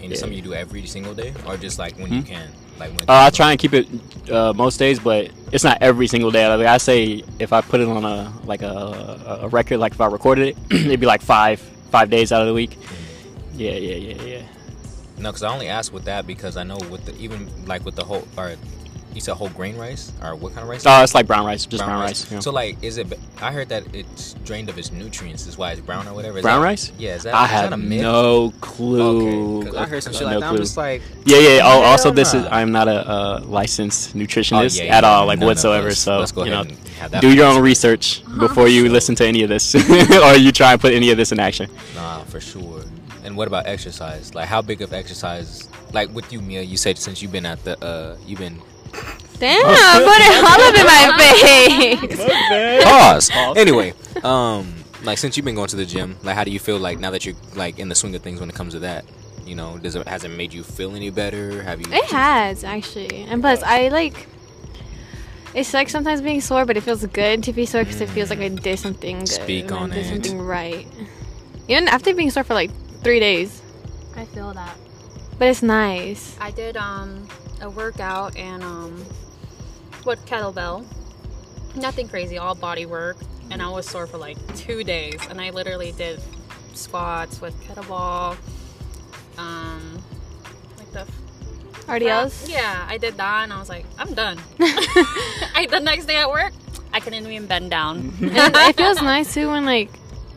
And 0.03 0.11
it's 0.11 0.21
something 0.21 0.37
you 0.37 0.43
do 0.43 0.53
every 0.53 0.85
single 0.87 1.15
day, 1.15 1.33
or 1.47 1.57
just 1.57 1.79
like 1.79 1.97
when 1.97 2.13
you 2.13 2.23
can, 2.23 2.51
like 2.79 2.91
when. 2.91 3.03
Uh, 3.03 3.27
I 3.27 3.31
try 3.31 3.53
and 3.53 3.61
keep 3.61 3.73
it 3.73 3.89
uh, 4.31 4.53
most 4.53 4.79
days, 4.79 4.99
but 4.99 5.31
it's 5.53 5.65
not 5.65 5.79
every 5.81 6.07
single 6.07 6.31
day. 6.31 6.47
Like 6.55 6.67
I 6.67 6.79
say, 6.79 7.23
if 7.39 7.53
I 7.53 7.61
put 7.61 7.81
it 7.81 7.89
on 7.89 8.05
a 8.05 8.33
like 8.45 8.63
a, 8.63 9.39
a 9.43 9.49
record, 9.49 9.79
like 9.79 9.93
if 9.93 10.01
I 10.01 10.07
recorded 10.07 10.49
it, 10.49 10.57
it'd 10.87 11.01
be 11.01 11.07
like 11.07 11.23
five 11.23 11.61
five 11.91 12.11
days 12.11 12.33
out 12.33 12.43
of 12.43 12.49
the 12.49 12.55
week. 12.55 12.77
Yeah, 13.55 13.73
yeah, 13.73 13.95
yeah, 13.95 14.23
yeah. 14.23 14.43
No, 15.19 15.31
because 15.31 15.45
I 15.45 15.53
only 15.53 15.69
asked 15.69 15.93
with 15.93 16.05
that 16.07 16.27
because 16.27 16.57
I 16.57 16.65
know 16.65 16.79
with 16.91 17.05
the 17.05 17.17
even 17.19 17.49
like 17.67 17.85
with 17.85 17.95
the 17.95 18.05
whole 18.05 18.27
or 18.37 18.57
you 19.15 19.21
said 19.21 19.35
whole 19.35 19.49
grain 19.51 19.77
rice 19.77 20.13
or 20.23 20.35
what 20.35 20.53
kind 20.55 20.63
of 20.63 20.69
rice? 20.69 20.85
Oh, 20.87 21.03
it's 21.03 21.15
like 21.15 21.27
brown 21.27 21.45
rice, 21.45 21.67
just 21.67 21.85
brown, 21.85 22.01
rice. 22.01 22.31
yeah. 22.33 22.39
So 22.41 22.51
like, 22.51 22.83
is 22.83 22.97
it? 22.99 23.13
I 23.41 23.53
heard 23.53 23.69
that 23.71 23.95
it's 23.95 24.35
drained 24.45 24.69
of 24.69 24.79
its 24.79 24.91
nutrients. 24.93 25.47
Is 25.47 25.59
why 25.59 25.73
it's 25.73 25.81
brown 25.81 26.09
or 26.09 26.15
whatever. 26.15 26.39
Is 26.39 26.43
brown 26.43 26.61
that- 26.61 26.67
rice? 26.67 26.93
Yeah, 26.99 27.15
is 27.17 27.25
that? 27.25 27.35
I 27.35 27.45
is 27.45 27.51
have 27.51 27.71
that 27.71 27.73
a 27.75 27.77
myth? 27.77 28.03
no 28.03 28.53
clue. 28.61 29.69
Okay, 29.69 29.77
I 29.79 29.85
heard 29.87 30.03
some 30.03 30.13
shit 30.13 30.23
No 30.23 30.29
like 30.29 30.41
that. 30.41 30.51
I'm 30.51 30.57
just 30.57 30.77
like, 30.77 31.03
Yeah, 31.25 31.39
yeah. 31.39 31.61
Oh, 31.65 31.83
also, 31.83 32.11
this 32.11 32.35
is. 32.35 32.47
I'm 32.51 32.73
not 32.73 32.89
a 32.89 33.09
uh, 33.09 33.41
licensed 33.45 34.17
nutritionist 34.17 34.81
Oh, 34.81 34.85
yeah, 34.85 34.97
at 34.97 35.05
all, 35.05 35.27
like 35.27 35.39
no, 35.39 35.47
no, 35.47 35.51
whatsoever. 35.51 35.89
let's- 35.89 35.99
so 36.01 36.19
let's 36.19 36.33
go 36.33 36.45
you 36.45 36.51
know, 36.51 36.61
and 36.63 36.73
have 36.99 37.11
that 37.11 37.21
do 37.23 37.35
your 37.35 37.47
own 37.47 37.61
research 37.63 38.23
before 38.39 38.69
you 38.69 38.89
listen 38.89 39.15
to 39.17 39.27
any 39.27 39.43
of 39.43 39.49
this, 39.49 39.75
or 40.23 40.35
you 40.37 40.53
try 40.53 40.73
and 40.73 40.81
put 40.81 40.93
any 40.95 41.11
of 41.11 41.17
this 41.17 41.33
in 41.33 41.39
action. 41.41 41.71
nah, 41.95 42.23
for 42.25 42.41
sure. 42.41 42.83
And 43.25 43.37
what 43.37 43.47
about 43.47 43.67
exercise? 43.67 44.35
Like, 44.35 44.49
how 44.49 44.63
big 44.63 44.83
of 44.83 44.93
exercise? 44.93 45.69
Like 45.93 46.13
with 46.15 46.33
you, 46.33 46.41
Mia, 46.41 46.63
you 46.63 46.77
said 46.77 46.99
since 46.99 47.23
you've 47.23 47.31
been 47.33 47.47
at 47.47 47.63
the, 47.65 47.83
uh, 47.85 48.17
you've 48.27 48.39
been 48.41 48.61
Damn, 49.39 49.65
put 49.65 50.21
it 50.21 50.45
all 50.45 50.61
up 50.63 50.75
in 50.79 50.87
my 50.87 51.05
face. 52.09 52.85
pause. 52.85 53.31
Anyway, 53.57 53.93
um, 54.23 54.73
like 55.03 55.19
since 55.19 55.37
you've 55.37 55.45
been 55.45 55.55
going 55.57 55.69
to 55.69 55.77
the 55.77 55.85
gym, 55.87 56.17
like 56.23 56.37
how 56.37 56.45
do 56.45 56.51
you 56.53 56.61
feel 56.61 56.79
like 56.79 56.99
now 57.01 57.11
that 57.11 57.25
you're 57.27 57.35
like 57.57 57.79
in 57.79 57.89
the 57.89 57.95
swing 57.95 58.15
of 58.15 58.23
things 58.23 58.39
when 58.41 58.49
it 58.49 58.55
comes 58.55 58.75
to 58.75 58.79
that? 58.81 59.05
You 59.45 59.57
know, 59.57 59.79
does 59.79 59.97
it 59.97 60.07
has 60.07 60.23
it 60.23 60.29
made 60.31 60.53
you 60.53 60.63
feel 60.63 60.95
any 60.95 61.11
better? 61.11 61.63
Have 61.63 61.81
you? 61.81 61.87
It 61.93 62.05
has 62.13 62.63
actually, 62.63 63.23
and 63.25 63.43
plus 63.43 63.63
I 63.65 63.89
like. 63.89 64.29
It's 65.55 65.75
like 65.75 65.91
sometimes 65.91 66.23
being 66.23 66.41
sore, 66.41 66.65
but 66.65 66.77
it 66.79 66.83
feels 66.83 67.05
good 67.05 67.43
to 67.43 67.53
be 67.53 67.67
sore 67.67 67.83
because 67.85 68.01
it 68.01 68.09
feels 68.09 68.31
like 68.31 68.39
I 68.39 68.49
did 68.49 68.79
something 68.79 69.19
good. 69.19 69.29
Speak 69.29 69.65
and 69.67 69.75
I 69.75 69.77
on 69.83 69.91
did 69.91 70.07
it. 70.07 70.09
something 70.25 70.41
right. 70.41 70.87
Even 71.69 71.89
after 71.89 72.15
being 72.15 72.31
sore 72.31 72.45
for 72.45 72.55
like 72.55 72.71
three 73.03 73.21
days, 73.21 73.61
I 74.17 74.25
feel 74.27 74.55
that. 74.55 74.77
but 75.39 75.49
it's 75.49 75.63
nice. 75.63 76.37
I 76.41 76.53
did 76.53 76.77
um 76.79 77.29
a 77.63 77.71
workout 77.71 78.37
and 78.37 78.63
um 78.63 79.05
what 80.03 80.19
kettlebell. 80.27 80.85
Nothing 81.77 82.09
crazy, 82.09 82.37
all 82.37 82.55
body 82.55 82.85
work. 82.87 83.17
And 83.51 83.63
I 83.63 83.69
was 83.69 83.87
sore 83.87 84.07
for 84.07 84.19
like 84.19 84.37
two 84.57 84.85
days. 84.85 85.19
And 85.31 85.41
I 85.41 85.51
literally 85.51 85.93
did 85.93 86.21
squats 86.75 87.41
with 87.41 87.59
kettlebell. 87.63 88.37
Um 89.39 90.03
like 90.79 90.93
the 90.93 91.07
RDLs. 91.87 92.49
Yeah, 92.49 92.87
I 92.89 92.99
did 92.99 93.17
that 93.17 93.45
and 93.45 93.53
I 93.53 93.59
was 93.59 93.69
like, 93.69 93.87
I'm 93.99 94.13
done. 94.15 94.39
I 94.61 95.67
the 95.71 95.81
next 95.81 96.07
day 96.07 96.17
at 96.17 96.29
work, 96.29 96.53
I 96.93 97.01
couldn't 97.01 97.27
even 97.27 97.47
bend 97.47 97.71
down. 97.71 98.13
and 98.21 98.33
it 98.33 98.77
feels 98.77 99.01
nice 99.01 99.33
too 99.33 99.49
when 99.49 99.65
like 99.65 99.91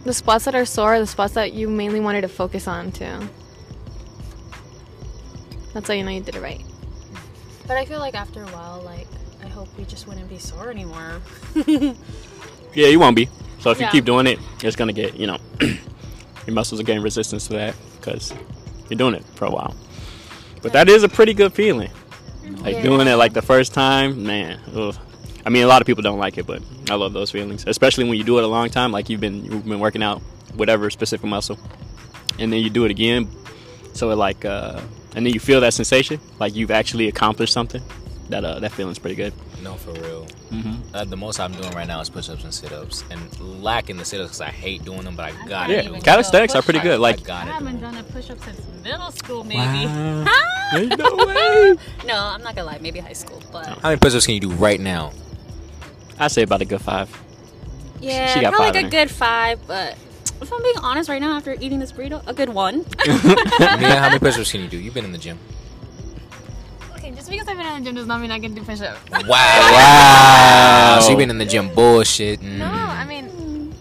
the 0.03 0.13
spots 0.13 0.45
that 0.45 0.55
are 0.55 0.65
sore 0.65 0.95
are 0.95 0.99
the 0.99 1.07
spots 1.07 1.33
that 1.33 1.53
you 1.53 1.67
mainly 1.67 1.99
wanted 1.99 2.21
to 2.21 2.29
focus 2.29 2.67
on 2.67 2.91
too. 2.91 3.19
That's 5.73 5.89
how 5.89 5.93
you 5.93 6.03
know 6.03 6.11
you 6.11 6.21
did 6.21 6.35
it 6.35 6.41
right. 6.41 6.63
But 7.67 7.77
I 7.77 7.85
feel 7.85 7.99
like 7.99 8.15
after 8.15 8.43
a 8.43 8.47
while, 8.47 8.81
like 8.83 9.07
I 9.43 9.47
hope 9.47 9.67
we 9.77 9.85
just 9.85 10.07
wouldn't 10.07 10.29
be 10.29 10.37
sore 10.37 10.69
anymore. 10.69 11.21
Yeah, 12.75 12.87
you 12.87 12.99
won't 12.99 13.15
be. 13.15 13.29
So 13.59 13.71
if 13.71 13.79
you 13.79 13.87
keep 13.87 14.03
doing 14.03 14.27
it, 14.27 14.37
it's 14.61 14.75
gonna 14.75 14.91
get 14.93 15.15
you 15.15 15.27
know 15.27 15.37
your 15.61 16.53
muscles 16.53 16.79
are 16.79 16.83
getting 16.83 17.01
resistance 17.01 17.47
to 17.47 17.53
that 17.53 17.73
because 17.95 18.33
you're 18.89 18.97
doing 18.97 19.15
it 19.15 19.23
for 19.35 19.45
a 19.45 19.49
while. 19.49 19.73
But 20.61 20.73
that 20.73 20.89
is 20.89 21.03
a 21.03 21.09
pretty 21.09 21.33
good 21.33 21.53
feeling. 21.53 21.89
Like 22.57 22.83
doing 22.83 23.07
it 23.07 23.15
like 23.15 23.33
the 23.33 23.41
first 23.41 23.73
time, 23.73 24.23
man. 24.25 24.59
Ugh. 24.75 24.95
I 25.45 25.49
mean, 25.49 25.63
a 25.63 25.67
lot 25.67 25.81
of 25.81 25.87
people 25.87 26.03
don't 26.03 26.19
like 26.19 26.37
it, 26.37 26.45
but 26.45 26.61
I 26.89 26.95
love 26.95 27.13
those 27.13 27.31
feelings, 27.31 27.63
especially 27.65 28.03
when 28.03 28.17
you 28.17 28.23
do 28.23 28.37
it 28.39 28.43
a 28.43 28.47
long 28.47 28.69
time. 28.69 28.91
Like 28.91 29.09
you've 29.09 29.21
been 29.21 29.45
you've 29.45 29.65
been 29.65 29.79
working 29.79 30.03
out 30.03 30.21
whatever 30.55 30.89
specific 30.89 31.27
muscle, 31.27 31.57
and 32.39 32.51
then 32.51 32.59
you 32.61 32.69
do 32.69 32.83
it 32.83 32.91
again. 32.91 33.29
So 33.95 34.11
it 34.11 34.15
like, 34.15 34.43
uh, 34.45 34.79
and 35.15 35.25
then 35.25 35.33
you 35.33 35.39
feel 35.39 35.61
that 35.61 35.73
sensation, 35.73 36.19
like 36.39 36.53
you've 36.55 36.71
actually 36.71 37.07
accomplished 37.07 37.53
something. 37.53 37.81
That 38.29 38.43
uh, 38.43 38.59
that 38.59 38.71
feeling's 38.71 38.99
pretty 38.99 39.15
good. 39.15 39.33
No, 39.61 39.75
for 39.75 39.91
real. 39.93 40.25
Mm-hmm. 40.51 40.95
Uh, 40.95 41.05
the 41.05 41.15
most 41.15 41.39
I'm 41.39 41.51
doing 41.53 41.71
right 41.71 41.87
now 41.87 42.01
is 42.01 42.09
push-ups 42.09 42.43
and 42.43 42.53
sit-ups, 42.53 43.03
and 43.09 43.39
lacking 43.63 43.97
the 43.97 44.05
sit-ups 44.05 44.29
because 44.29 44.41
I 44.41 44.49
hate 44.51 44.83
doing 44.83 45.03
them, 45.03 45.15
but 45.15 45.31
I 45.31 45.47
gotta 45.47 45.73
Yeah, 45.73 45.81
do 45.83 45.91
them. 45.93 46.01
calisthenics 46.01 46.55
are 46.55 46.61
pretty 46.61 46.79
I- 46.79 46.83
good. 46.83 46.99
Like, 46.99 47.19
I 47.21 47.23
gotta 47.23 47.59
do 47.59 47.65
them. 47.65 47.79
done 47.79 47.97
a 47.97 48.03
push 48.03 48.29
up 48.31 48.39
since 48.43 48.61
middle 48.83 49.11
school, 49.11 49.43
maybe. 49.43 49.85
Wow. 49.85 50.25
Ain't 50.73 50.97
no 50.97 51.15
way. 51.15 51.75
No, 52.05 52.17
I'm 52.17 52.41
not 52.43 52.55
gonna 52.55 52.65
lie, 52.67 52.79
maybe 52.81 52.99
high 52.99 53.13
school, 53.13 53.41
but 53.51 53.65
How 53.67 53.89
many 53.89 53.97
push-ups 53.99 54.25
can 54.25 54.33
you 54.35 54.41
do 54.41 54.51
right 54.51 54.79
now? 54.79 55.13
I 56.19 56.27
say 56.27 56.41
about 56.43 56.61
a 56.61 56.65
good 56.65 56.81
five. 56.81 57.09
yeah, 58.01 58.33
she 58.33 58.41
got 58.41 58.53
probably 58.53 58.67
five 58.73 58.75
like 58.75 58.93
a 58.93 58.97
her. 58.97 59.05
good 59.05 59.11
five. 59.11 59.59
But 59.67 59.97
if 60.41 60.51
I'm 60.51 60.61
being 60.61 60.77
honest, 60.81 61.09
right 61.09 61.21
now 61.21 61.35
after 61.35 61.55
eating 61.59 61.79
this 61.79 61.91
burrito, 61.91 62.25
a 62.27 62.33
good 62.33 62.49
one. 62.49 62.85
Mia, 63.07 63.99
how 63.99 64.09
many 64.09 64.19
push-ups 64.19 64.51
can 64.51 64.61
you 64.61 64.67
do? 64.67 64.77
You've 64.77 64.93
been 64.93 65.05
in 65.05 65.11
the 65.11 65.17
gym. 65.17 65.39
Okay, 66.95 67.11
just 67.11 67.29
because 67.29 67.47
I've 67.47 67.57
been 67.57 67.65
in 67.65 67.83
the 67.83 67.85
gym 67.85 67.95
does 67.95 68.07
not 68.07 68.21
mean 68.21 68.31
I 68.31 68.39
can 68.39 68.53
do 68.53 68.63
push 68.63 68.81
ups. 68.81 68.99
Wow. 69.11 69.21
wow. 69.27 70.99
So 71.01 71.09
you've 71.09 71.19
been 71.19 71.29
in 71.29 71.37
the 71.37 71.45
gym 71.45 71.73
bullshit. 71.73 72.39
Mm. 72.41 72.57
No, 72.57 72.65
I 72.65 73.05
mean 73.05 73.73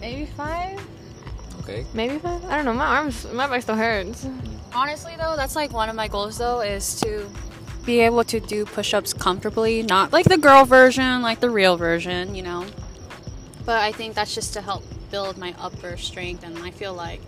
maybe 0.00 0.26
five. 0.26 0.80
Okay. 1.60 1.86
Maybe 1.94 2.18
five. 2.18 2.44
I 2.46 2.56
don't 2.56 2.64
know. 2.64 2.72
My 2.72 2.86
arms, 2.86 3.26
my 3.32 3.46
back 3.46 3.62
still 3.62 3.76
hurts. 3.76 4.26
Honestly, 4.74 5.14
though, 5.18 5.36
that's 5.36 5.56
like 5.56 5.72
one 5.72 5.88
of 5.88 5.96
my 5.96 6.08
goals, 6.08 6.38
though, 6.38 6.60
is 6.60 7.00
to 7.00 7.28
be 7.84 8.00
able 8.00 8.24
to 8.24 8.40
do 8.40 8.64
push-ups 8.64 9.12
comfortably, 9.12 9.82
not 9.82 10.12
like 10.12 10.26
the 10.26 10.38
girl 10.38 10.64
version, 10.64 11.22
like 11.22 11.40
the 11.40 11.50
real 11.50 11.76
version, 11.76 12.34
you 12.34 12.42
know. 12.42 12.66
But 13.64 13.82
I 13.82 13.92
think 13.92 14.14
that's 14.14 14.34
just 14.34 14.54
to 14.54 14.60
help 14.60 14.84
build 15.10 15.36
my 15.38 15.54
upper 15.58 15.96
strength, 15.96 16.44
and 16.44 16.58
I 16.58 16.70
feel 16.70 16.94
like 16.94 17.20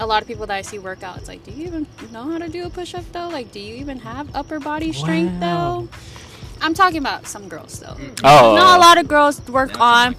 a 0.00 0.06
lot 0.06 0.22
of 0.22 0.28
people 0.28 0.46
that 0.46 0.54
I 0.56 0.62
see 0.62 0.78
work 0.78 1.02
out, 1.02 1.16
it's 1.18 1.28
like, 1.28 1.44
do 1.44 1.50
you 1.50 1.66
even 1.66 1.86
know 2.12 2.24
how 2.30 2.38
to 2.38 2.48
do 2.48 2.64
a 2.66 2.70
push-up 2.70 3.04
though? 3.12 3.28
Like, 3.28 3.50
do 3.52 3.60
you 3.60 3.74
even 3.76 3.98
have 4.00 4.34
upper 4.34 4.60
body 4.60 4.92
strength 4.92 5.40
Wow. 5.42 5.86
though? 5.86 5.88
I'm 6.60 6.74
talking 6.74 6.98
about 6.98 7.26
some 7.26 7.48
girls 7.48 7.78
though. 7.80 7.96
Oh, 8.24 8.54
Not 8.56 8.78
a 8.78 8.80
lot 8.80 8.98
of 8.98 9.08
girls 9.08 9.40
work 9.48 9.78
on 9.80 10.16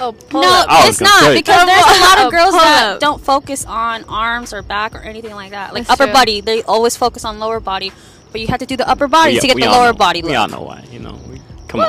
Oh, 0.00 0.12
pull 0.12 0.42
no, 0.42 0.48
up. 0.48 0.66
I 0.70 0.88
it's 0.88 1.00
gonna 1.00 1.10
not 1.10 1.20
say. 1.22 1.34
because 1.34 1.66
there's 1.66 1.84
a 1.98 2.00
lot 2.00 2.18
of 2.20 2.30
girls 2.30 2.50
pull 2.50 2.60
that 2.60 3.00
don't 3.00 3.20
focus 3.20 3.66
on 3.66 4.04
arms 4.04 4.52
or 4.52 4.62
back 4.62 4.94
or 4.94 5.00
anything 5.00 5.32
like 5.34 5.50
that. 5.50 5.74
Like 5.74 5.88
That's 5.88 6.00
upper 6.00 6.04
true. 6.06 6.12
body, 6.12 6.40
they 6.40 6.62
always 6.62 6.96
focus 6.96 7.24
on 7.24 7.40
lower 7.40 7.58
body, 7.58 7.90
but 8.30 8.40
you 8.40 8.46
have 8.46 8.60
to 8.60 8.66
do 8.66 8.76
the 8.76 8.88
upper 8.88 9.08
body 9.08 9.34
We- 9.34 9.40
to 9.40 9.46
get 9.48 9.56
the 9.56 9.66
lower 9.66 9.86
know. 9.92 9.92
body 9.94 10.22
We 10.22 10.36
all 10.36 10.46
know 10.46 10.60
why. 10.60 10.84
You 10.92 11.00
know, 11.00 11.18
we, 11.28 11.40
come 11.68 11.80
on. 11.80 11.86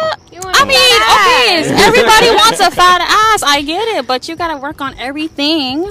I 0.62 0.66
mean, 0.66 1.02
okay, 1.16 1.84
everybody 1.88 2.30
wants 2.36 2.60
a 2.60 2.70
fat 2.72 3.02
ass. 3.02 3.44
I 3.44 3.62
get 3.62 3.88
it, 3.98 4.08
but 4.08 4.28
you 4.28 4.36
gotta 4.36 4.58
work 4.58 4.82
on 4.82 4.98
everything. 5.00 5.84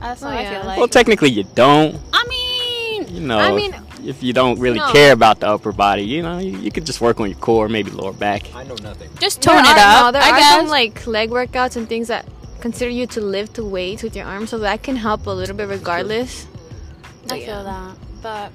That's 0.00 0.22
Oh, 0.22 0.26
what 0.26 0.36
I 0.36 0.42
yeah. 0.42 0.50
feel 0.60 0.66
like. 0.68 0.78
Well, 0.78 0.88
technically, 0.88 1.30
you 1.30 1.44
don't. 1.54 1.96
I 2.12 2.24
mean, 2.28 3.08
You 3.14 3.20
know, 3.20 3.38
I 3.38 3.48
if- 3.50 3.54
mean, 3.56 3.74
if, 4.06 4.22
you 4.22 4.32
don't 4.34 4.58
really 4.60 4.78
no. 4.78 4.92
care 4.92 5.12
about 5.12 5.40
the 5.40 5.48
upper 5.48 5.72
body, 5.72 6.02
you 6.04 6.20
know, 6.22 6.36
you, 6.38 6.58
you 6.58 6.70
could 6.70 6.84
just 6.84 7.00
work 7.00 7.20
on 7.20 7.30
your 7.30 7.38
core, 7.38 7.68
maybe 7.70 7.90
lower 7.90 8.12
back. 8.12 8.54
I 8.54 8.64
know 8.64 8.74
nothing. 8.82 9.08
just 9.18 9.40
there 9.40 9.54
tone 9.54 9.64
are, 9.64 9.72
it 9.72 9.78
up. 9.78 10.04
No, 10.04 10.12
there 10.12 10.22
I 10.22 10.30
are 10.30 10.38
guess. 10.38 10.56
some 10.56 10.68
like 10.68 11.06
leg 11.06 11.30
workouts 11.30 11.76
and 11.76 11.88
things 11.88 12.08
that 12.08 12.26
consider 12.60 12.90
you 12.90 13.06
to 13.08 13.20
lift 13.22 13.58
weights 13.58 14.02
with 14.02 14.14
your 14.14 14.26
arms, 14.26 14.50
so 14.50 14.58
that 14.58 14.82
can 14.82 14.96
help 14.96 15.26
a 15.26 15.30
little 15.30 15.56
bit 15.56 15.68
regardless. 15.68 16.46
I 16.46 17.28
But 17.28 17.40
yeah. 17.40 17.46
feel 17.46 17.64
that, 17.64 17.96
but 18.22 18.52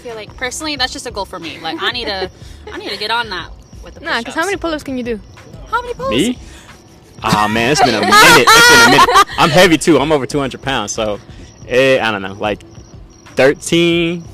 I 0.00 0.04
don't 0.04 0.14
know. 0.14 0.14
I 0.14 0.14
feel 0.14 0.14
like 0.14 0.36
personally, 0.36 0.76
that's 0.76 0.92
just 0.92 1.06
a 1.06 1.10
goal 1.10 1.24
for 1.24 1.38
me. 1.38 1.58
Like 1.58 1.80
I 1.80 1.90
need 1.90 2.06
to, 2.06 2.30
I 2.72 2.78
need 2.78 2.90
to 2.90 2.96
get 2.96 3.10
on 3.10 3.28
that 3.30 3.50
with 3.82 3.94
the 3.94 4.00
Nah, 4.00 4.18
because 4.18 4.34
how 4.34 4.44
many 4.44 4.56
pull-ups 4.56 4.82
can 4.82 4.96
you 4.96 5.04
do? 5.04 5.20
How 5.68 5.82
many 5.82 5.94
pulls? 5.94 6.10
Me? 6.10 6.38
Ah 7.22 7.48
man, 7.52 7.72
it's 7.72 7.82
been 7.82 7.94
a 7.94 8.00
minute. 8.00 8.14
It's 8.14 8.68
been 8.68 8.88
a 8.88 8.90
minute. 8.90 9.26
I'm 9.38 9.50
heavy 9.50 9.76
too. 9.78 9.98
I'm 9.98 10.12
over 10.12 10.26
200 10.26 10.62
pounds, 10.62 10.92
so 10.92 11.18
eh, 11.66 11.98
I 12.00 12.10
don't 12.12 12.22
know, 12.22 12.34
like 12.34 12.62
13, 13.34 14.24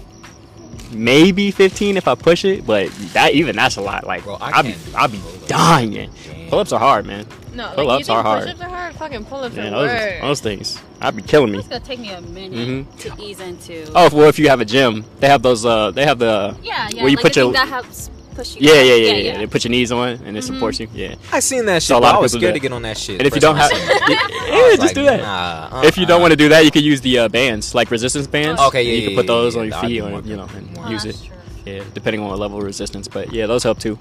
maybe 0.92 1.50
15 1.50 1.96
if 1.96 2.06
I 2.06 2.14
push 2.14 2.44
it. 2.44 2.66
But 2.66 2.90
that 3.14 3.32
even 3.32 3.56
that's 3.56 3.76
a 3.76 3.80
lot. 3.80 4.06
Like 4.06 4.24
Bro, 4.24 4.36
I 4.36 4.50
I'll 4.50 4.62
be 4.62 4.74
I'll 4.94 5.08
be 5.08 5.20
dying. 5.46 6.10
Pull 6.50 6.58
ups 6.58 6.72
are 6.72 6.80
hard, 6.80 7.06
man. 7.06 7.26
No, 7.54 7.72
Pull-ups 7.74 8.08
like, 8.08 8.08
you 8.08 8.14
are 8.14 8.22
hard. 8.22 8.42
Push-ups 8.42 8.60
are 8.62 8.68
hard. 8.68 8.94
Fucking 8.96 9.24
pull-ups 9.26 9.54
Man, 9.54 9.72
are 9.74 9.86
those, 9.86 9.90
worse. 9.90 10.20
those 10.22 10.40
things, 10.40 10.82
I'd 11.00 11.14
be 11.16 11.22
killing 11.22 11.52
me. 11.52 11.58
It's 11.58 11.68
gonna 11.68 11.80
take 11.84 12.00
me 12.00 12.10
a 12.10 12.20
minute 12.20 12.86
Mhm. 12.88 12.98
to 13.16 13.22
ease 13.22 13.40
into. 13.40 13.86
Oh, 13.94 14.08
well, 14.12 14.28
if 14.28 14.38
you 14.38 14.48
have 14.48 14.60
a 14.60 14.64
gym, 14.64 15.04
they 15.20 15.28
have 15.28 15.42
those. 15.42 15.64
Uh, 15.64 15.90
they 15.92 16.04
have 16.04 16.18
the 16.18 16.56
yeah, 16.62 16.88
yeah. 16.92 17.02
where 17.02 17.10
you 17.10 17.16
like 17.16 17.22
put 17.24 17.36
your 17.36 17.52
that 17.52 17.68
helps 17.68 18.10
push 18.34 18.56
you. 18.56 18.62
yeah, 18.62 18.72
up. 18.80 18.86
yeah, 18.86 18.94
yeah, 18.94 19.12
yeah, 19.14 19.38
They 19.38 19.46
put 19.46 19.62
your 19.62 19.70
knees 19.70 19.92
on 19.92 20.08
and 20.24 20.36
it 20.36 20.42
supports 20.42 20.80
you. 20.80 20.88
Yeah. 20.92 21.14
I 21.32 21.38
seen 21.38 21.66
that 21.66 21.74
shit. 21.82 21.88
So 21.88 21.98
a 21.98 22.00
lot 22.00 22.16
I 22.16 22.18
was 22.18 22.32
scared 22.32 22.54
to 22.54 22.60
get 22.60 22.72
on 22.72 22.82
that 22.82 22.98
shit. 22.98 23.18
And 23.20 23.26
if 23.28 23.34
you 23.36 23.40
don't 23.40 23.54
have, 23.56 23.70
I 23.72 23.76
seen 23.76 23.88
it. 23.88 24.02
yeah, 24.48 24.68
just 24.70 24.80
like, 24.80 24.94
do 24.94 25.04
that. 25.04 25.20
Nah, 25.20 25.82
If 25.82 25.96
you 25.96 26.04
don't 26.06 26.16
uh-uh. 26.16 26.20
want 26.22 26.30
to 26.32 26.36
do 26.36 26.48
that, 26.48 26.64
you 26.64 26.72
could 26.72 26.82
use 26.82 27.00
the 27.00 27.18
uh, 27.20 27.28
bands, 27.28 27.74
like 27.76 27.90
resistance 27.92 28.26
bands. 28.26 28.60
Okay, 28.60 28.82
yeah, 28.82 28.92
You 28.94 29.06
can 29.08 29.16
put 29.16 29.28
those 29.28 29.54
on 29.54 29.68
your 29.68 29.78
feet, 29.80 30.00
or 30.00 30.20
you 30.22 30.36
know, 30.36 30.48
and 30.56 30.90
use 30.90 31.04
it. 31.04 31.16
Yeah, 31.64 31.82
depending 31.94 32.20
on 32.22 32.28
what 32.28 32.38
level 32.40 32.58
of 32.58 32.64
resistance. 32.64 33.06
But 33.08 33.32
yeah, 33.32 33.46
those 33.46 33.62
help 33.62 33.78
too. 33.78 33.98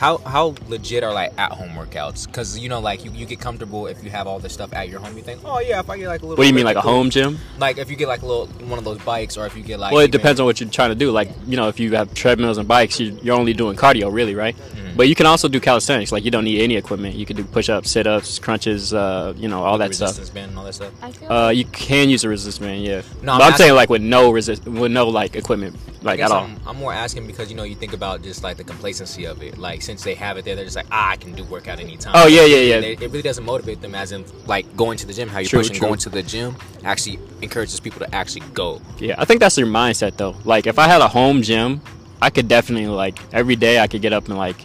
How 0.00 0.16
how 0.16 0.54
legit 0.68 1.04
are 1.04 1.12
like 1.12 1.38
at 1.38 1.52
home 1.52 1.72
workouts? 1.72 2.24
Because 2.26 2.58
you 2.58 2.70
know, 2.70 2.80
like 2.80 3.04
you, 3.04 3.10
you 3.10 3.26
get 3.26 3.38
comfortable 3.38 3.86
if 3.86 4.02
you 4.02 4.08
have 4.08 4.26
all 4.26 4.38
this 4.38 4.54
stuff 4.54 4.72
at 4.72 4.88
your 4.88 4.98
home. 4.98 5.14
You 5.14 5.22
think, 5.22 5.42
oh 5.44 5.58
yeah, 5.60 5.78
if 5.78 5.90
I 5.90 5.98
get 5.98 6.08
like 6.08 6.22
a 6.22 6.24
little. 6.24 6.38
What 6.38 6.44
do 6.44 6.48
you 6.48 6.54
mean, 6.54 6.64
like 6.64 6.78
a 6.78 6.80
home 6.80 7.10
gym? 7.10 7.36
Like 7.58 7.76
if 7.76 7.90
you 7.90 7.96
get 7.96 8.08
like 8.08 8.22
a 8.22 8.26
little 8.26 8.46
one 8.66 8.78
of 8.78 8.84
those 8.86 8.98
bikes, 9.02 9.36
or 9.36 9.44
if 9.44 9.54
you 9.54 9.62
get 9.62 9.78
like. 9.78 9.92
Well, 9.92 10.00
it 10.00 10.04
even- 10.04 10.12
depends 10.12 10.40
on 10.40 10.46
what 10.46 10.58
you're 10.58 10.70
trying 10.70 10.88
to 10.88 10.94
do. 10.94 11.10
Like, 11.10 11.28
you 11.46 11.58
know, 11.58 11.68
if 11.68 11.78
you 11.78 11.94
have 11.96 12.14
treadmills 12.14 12.56
and 12.56 12.66
bikes, 12.66 12.98
you're, 12.98 13.12
you're 13.18 13.36
only 13.36 13.52
doing 13.52 13.76
cardio, 13.76 14.10
really, 14.10 14.34
right? 14.34 14.56
Mm-hmm. 14.56 14.89
Mhm. 14.90 14.96
But 14.96 15.08
you 15.08 15.14
can 15.14 15.26
also 15.26 15.48
do 15.48 15.60
calisthenics. 15.60 16.12
Like 16.12 16.24
you 16.24 16.30
don't 16.30 16.44
need 16.44 16.60
any 16.62 16.76
equipment. 16.76 17.14
You 17.16 17.26
can 17.26 17.36
do 17.36 17.44
push-ups, 17.44 17.90
sit-ups, 17.90 18.38
crunches, 18.38 18.92
uh, 18.94 19.34
you 19.36 19.48
know, 19.48 19.62
all 19.64 19.78
that 19.78 19.94
stuff. 19.94 20.08
resistance 20.08 20.30
band 20.30 20.50
and 20.50 20.58
all 20.58 20.64
that 20.64 20.74
stuff. 20.74 20.92
I 21.02 21.12
feel 21.12 21.32
Uh, 21.32 21.50
you 21.50 21.64
can 21.66 22.08
use 22.08 22.24
a 22.24 22.28
resistance 22.28 22.58
band, 22.58 22.82
yeah. 22.82 23.02
No, 23.22 23.38
but 23.38 23.42
I'm 23.44 23.52
I'm, 23.52 23.58
saying 23.58 23.74
like 23.74 23.90
with 23.90 24.02
no 24.02 24.30
resist, 24.30 24.64
with 24.66 24.92
no 24.92 25.08
like 25.08 25.36
equipment, 25.36 25.76
like 26.02 26.20
at 26.20 26.30
all. 26.30 26.44
I'm, 26.44 26.60
I'm 26.66 26.76
more 26.76 26.92
asking 26.92 27.26
because 27.26 27.50
you 27.50 27.56
know 27.56 27.64
you 27.64 27.74
think 27.74 27.92
about 27.92 28.22
just 28.22 28.42
like 28.42 28.56
the 28.56 28.64
complacency 28.64 29.24
of 29.26 29.42
it. 29.42 29.58
Like 29.58 29.82
since 29.82 30.02
they 30.02 30.14
have 30.14 30.36
it 30.36 30.44
there, 30.44 30.56
they're 30.56 30.64
just 30.64 30.76
like, 30.76 30.86
ah, 30.90 31.10
I 31.10 31.16
can 31.16 31.32
do 31.32 31.44
workout 31.44 31.80
anytime. 31.80 32.12
Oh, 32.14 32.26
yeah, 32.26 32.44
yeah, 32.44 32.56
yeah. 32.60 32.80
They- 32.80 32.92
it 32.92 33.10
really 33.10 33.22
doesn't 33.22 33.44
motivate 33.44 33.80
them 33.80 33.94
as 33.94 34.12
in 34.12 34.24
like 34.46 34.76
going 34.76 34.98
to 34.98 35.06
the 35.06 35.12
gym. 35.12 35.28
How 35.28 35.38
you're 35.38 35.50
pushing 35.50 35.76
true. 35.76 35.88
going 35.88 35.98
to 36.00 36.08
the 36.10 36.22
gym 36.22 36.56
actually 36.84 37.18
encourages 37.42 37.80
people 37.80 38.00
to 38.00 38.14
actually 38.14 38.42
go. 38.52 38.80
Yeah, 38.98 39.14
I 39.18 39.24
think 39.24 39.40
that's 39.40 39.56
your 39.56 39.66
mindset 39.66 40.16
though. 40.16 40.36
Like 40.44 40.66
if 40.66 40.78
I 40.78 40.86
had 40.86 41.00
a 41.00 41.08
home 41.08 41.42
gym, 41.42 41.80
I 42.22 42.30
could 42.30 42.48
definitely 42.48 42.86
like 42.88 43.18
every 43.32 43.56
day 43.56 43.78
I 43.80 43.86
could 43.86 44.02
get 44.02 44.12
up 44.12 44.28
and 44.28 44.36
like 44.36 44.56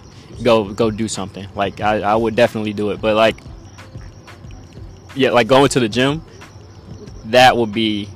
go 0.43 0.73
go 0.73 0.91
do 0.91 1.07
something. 1.07 1.47
Like 1.55 1.81
I, 1.81 2.01
I 2.01 2.15
would 2.15 2.35
definitely 2.35 2.73
do 2.73 2.91
it. 2.91 3.01
But 3.01 3.15
like 3.15 3.37
yeah, 5.15 5.31
like 5.31 5.47
going 5.47 5.69
to 5.69 5.79
the 5.79 5.89
gym, 5.89 6.21
that 7.25 7.55
would 7.55 7.71
be 7.71 8.09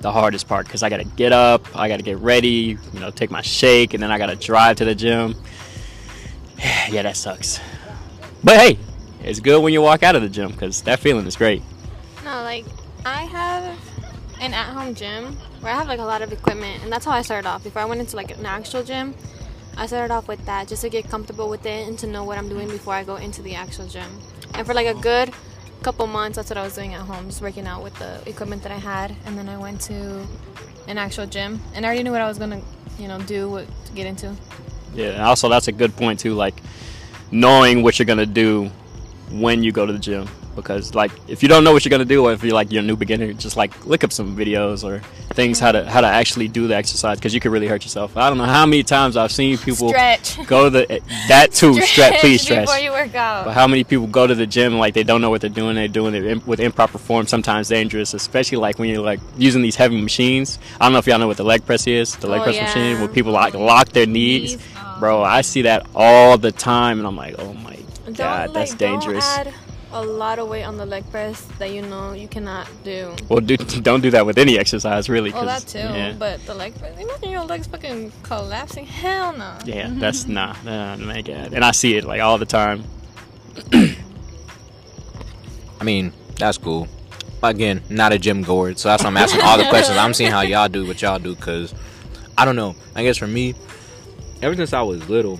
the 0.00 0.12
hardest 0.12 0.46
part 0.46 0.66
because 0.66 0.82
I 0.82 0.90
gotta 0.90 1.04
get 1.04 1.32
up, 1.32 1.66
I 1.74 1.88
gotta 1.88 2.02
get 2.02 2.18
ready, 2.18 2.78
you 2.92 3.00
know, 3.00 3.10
take 3.10 3.30
my 3.30 3.40
shake, 3.40 3.94
and 3.94 4.02
then 4.02 4.10
I 4.10 4.18
gotta 4.18 4.36
drive 4.36 4.76
to 4.76 4.84
the 4.84 4.94
gym. 4.94 5.34
yeah, 6.90 7.02
that 7.02 7.16
sucks. 7.16 7.58
But 8.42 8.56
hey, 8.56 8.78
it's 9.22 9.40
good 9.40 9.62
when 9.62 9.72
you 9.72 9.80
walk 9.80 10.02
out 10.02 10.14
of 10.14 10.22
the 10.22 10.28
gym 10.28 10.52
because 10.52 10.82
that 10.82 11.00
feeling 11.00 11.26
is 11.26 11.36
great. 11.36 11.62
No, 12.24 12.42
like 12.42 12.66
I 13.06 13.22
have 13.24 13.78
an 14.40 14.52
at-home 14.52 14.94
gym 14.94 15.36
where 15.60 15.72
I 15.72 15.76
have 15.76 15.88
like 15.88 16.00
a 16.00 16.04
lot 16.04 16.20
of 16.20 16.30
equipment, 16.32 16.82
and 16.82 16.92
that's 16.92 17.06
how 17.06 17.12
I 17.12 17.22
started 17.22 17.48
off. 17.48 17.64
Before 17.64 17.80
I 17.80 17.86
went 17.86 18.00
into 18.00 18.16
like 18.16 18.36
an 18.36 18.44
actual 18.44 18.82
gym, 18.82 19.14
I 19.76 19.86
started 19.86 20.12
off 20.14 20.28
with 20.28 20.44
that 20.46 20.68
just 20.68 20.82
to 20.82 20.88
get 20.88 21.08
comfortable 21.08 21.48
with 21.48 21.66
it 21.66 21.88
and 21.88 21.98
to 21.98 22.06
know 22.06 22.24
what 22.24 22.38
I'm 22.38 22.48
doing 22.48 22.68
before 22.68 22.94
I 22.94 23.02
go 23.04 23.16
into 23.16 23.42
the 23.42 23.54
actual 23.54 23.86
gym. 23.86 24.08
And 24.54 24.66
for 24.66 24.74
like 24.74 24.86
a 24.86 24.94
good 24.94 25.32
couple 25.82 26.06
months, 26.06 26.36
that's 26.36 26.48
what 26.48 26.56
I 26.56 26.62
was 26.62 26.74
doing 26.74 26.94
at 26.94 27.00
home, 27.00 27.26
just 27.26 27.42
working 27.42 27.66
out 27.66 27.82
with 27.82 27.94
the 27.98 28.22
equipment 28.28 28.62
that 28.62 28.72
I 28.72 28.78
had. 28.78 29.14
And 29.26 29.36
then 29.36 29.48
I 29.48 29.56
went 29.58 29.80
to 29.82 30.26
an 30.86 30.98
actual 30.98 31.26
gym, 31.26 31.60
and 31.74 31.84
I 31.84 31.88
already 31.88 32.02
knew 32.02 32.12
what 32.12 32.20
I 32.20 32.28
was 32.28 32.38
gonna, 32.38 32.60
you 32.98 33.08
know, 33.08 33.18
do, 33.20 33.50
what 33.50 33.66
to 33.86 33.92
get 33.92 34.06
into. 34.06 34.34
Yeah, 34.94 35.08
and 35.08 35.22
also 35.22 35.48
that's 35.48 35.68
a 35.68 35.72
good 35.72 35.96
point 35.96 36.20
too, 36.20 36.34
like 36.34 36.54
knowing 37.30 37.82
what 37.82 37.98
you're 37.98 38.06
gonna 38.06 38.26
do 38.26 38.70
when 39.30 39.62
you 39.62 39.72
go 39.72 39.86
to 39.86 39.92
the 39.92 39.98
gym. 39.98 40.28
Because 40.54 40.94
like 40.94 41.12
if 41.28 41.42
you 41.42 41.48
don't 41.48 41.64
know 41.64 41.72
what 41.72 41.84
you're 41.84 41.90
gonna 41.90 42.04
do, 42.04 42.26
or 42.26 42.32
if 42.32 42.42
you're 42.42 42.54
like 42.54 42.70
you're 42.72 42.82
a 42.82 42.86
new 42.86 42.96
beginner, 42.96 43.32
just 43.32 43.56
like 43.56 43.86
look 43.86 44.04
up 44.04 44.12
some 44.12 44.36
videos 44.36 44.84
or 44.84 45.00
things 45.34 45.58
how 45.58 45.72
to 45.72 45.88
how 45.88 46.00
to 46.00 46.06
actually 46.06 46.48
do 46.48 46.66
the 46.68 46.76
exercise 46.76 47.18
because 47.18 47.34
you 47.34 47.40
could 47.40 47.52
really 47.52 47.66
hurt 47.66 47.84
yourself. 47.84 48.16
I 48.16 48.28
don't 48.28 48.38
know 48.38 48.44
how 48.44 48.66
many 48.66 48.82
times 48.82 49.16
I've 49.16 49.32
seen 49.32 49.58
people 49.58 49.88
Stretch. 49.88 50.46
go 50.46 50.64
to 50.64 50.70
the 50.70 50.92
eh, 50.92 51.00
that 51.28 51.52
too 51.52 51.80
stretch, 51.82 52.20
please 52.20 52.42
stretch. 52.42 52.66
before 52.66 52.78
you 52.78 52.90
work 52.90 53.14
out. 53.14 53.46
But 53.46 53.54
how 53.54 53.66
many 53.66 53.84
people 53.84 54.06
go 54.06 54.26
to 54.26 54.34
the 54.34 54.46
gym 54.46 54.78
like 54.78 54.94
they 54.94 55.04
don't 55.04 55.20
know 55.20 55.30
what 55.30 55.40
they're 55.40 55.50
doing? 55.50 55.74
They're 55.74 55.88
doing 55.88 56.14
it 56.14 56.24
in, 56.24 56.44
with 56.46 56.60
improper 56.60 56.98
form, 56.98 57.26
sometimes 57.26 57.68
dangerous, 57.68 58.14
especially 58.14 58.58
like 58.58 58.78
when 58.78 58.88
you're 58.88 59.02
like 59.02 59.20
using 59.36 59.62
these 59.62 59.76
heavy 59.76 60.00
machines. 60.00 60.58
I 60.80 60.86
don't 60.86 60.92
know 60.92 60.98
if 60.98 61.06
y'all 61.06 61.18
know 61.18 61.26
what 61.28 61.36
the 61.36 61.44
leg 61.44 61.64
press 61.66 61.86
is, 61.86 62.16
the 62.16 62.28
leg 62.28 62.40
Oh, 62.40 62.44
press 62.44 62.56
yeah. 62.56 62.64
machine, 62.64 62.98
where 63.00 63.08
people 63.08 63.32
like 63.32 63.54
lock 63.54 63.88
their 63.90 64.06
knees. 64.06 64.56
Knees. 64.56 64.66
Bro, 64.98 65.20
oh. 65.20 65.24
I 65.24 65.40
see 65.40 65.62
that 65.62 65.86
all 65.94 66.38
the 66.38 66.52
time, 66.52 66.98
and 66.98 67.06
I'm 67.06 67.16
like, 67.16 67.34
oh 67.38 67.52
my 67.54 67.76
Don't, 68.04 68.16
god, 68.16 68.54
that's 68.54 68.72
like, 68.72 68.78
dangerous. 68.78 69.38
Don't 69.94 70.02
add 70.04 70.08
a 70.08 70.12
lot 70.12 70.38
of 70.38 70.48
weight 70.48 70.64
on 70.64 70.76
the 70.76 70.86
leg 70.86 71.08
press 71.10 71.40
that 71.58 71.70
you 71.72 71.82
know 71.82 72.12
you 72.12 72.28
cannot 72.28 72.66
do. 72.82 73.14
Well, 73.28 73.40
do, 73.40 73.56
don't 73.82 74.00
do 74.00 74.10
that 74.10 74.26
with 74.26 74.38
any 74.38 74.58
exercise, 74.58 75.08
really. 75.08 75.30
Well, 75.32 75.44
'cause- 75.44 75.64
that 75.64 75.70
too, 75.70 75.78
Yeah, 75.94 76.12
but 76.18 76.44
the 76.46 76.54
leg 76.54 76.76
press. 76.78 76.98
Imagine 76.98 77.30
your 77.30 77.44
legs 77.44 77.66
fucking 77.66 78.12
collapsing. 78.22 78.86
Hell 78.86 79.32
no. 79.36 79.56
yeah 79.64 79.88
that's 79.92 80.26
nah, 80.36 80.52
uh, 80.52 80.64
nah, 80.64 80.96
my 80.96 81.22
god. 81.22 81.52
And 81.52 81.64
I 81.64 81.72
see 81.72 81.96
it 81.96 82.04
like 82.04 82.20
all 82.20 82.38
the 82.38 82.46
time. 82.46 82.84
I 83.72 83.96
mean, 85.84 86.12
that's 86.38 86.58
cool. 86.58 86.88
Again, 87.42 87.82
not 87.90 88.12
a 88.12 88.18
gym 88.18 88.42
goer, 88.42 88.74
so 88.74 88.88
that's 88.88 89.02
why 89.02 89.10
I'm 89.10 89.16
asking 89.18 89.42
all 89.42 89.58
the 89.58 89.64
questions. 89.68 89.98
I'm 89.98 90.14
seeing 90.14 90.30
how 90.30 90.40
y'all 90.40 90.68
do 90.68 90.86
what 90.86 91.02
y'all 91.02 91.18
do, 91.18 91.34
cause 91.36 91.74
I 92.38 92.44
don't 92.46 92.56
know. 92.56 92.74
I 92.94 93.02
guess 93.02 93.18
for 93.18 93.26
me, 93.26 93.54
ever 94.40 94.56
since 94.56 94.72
I 94.72 94.80
was 94.82 95.06
little, 95.10 95.38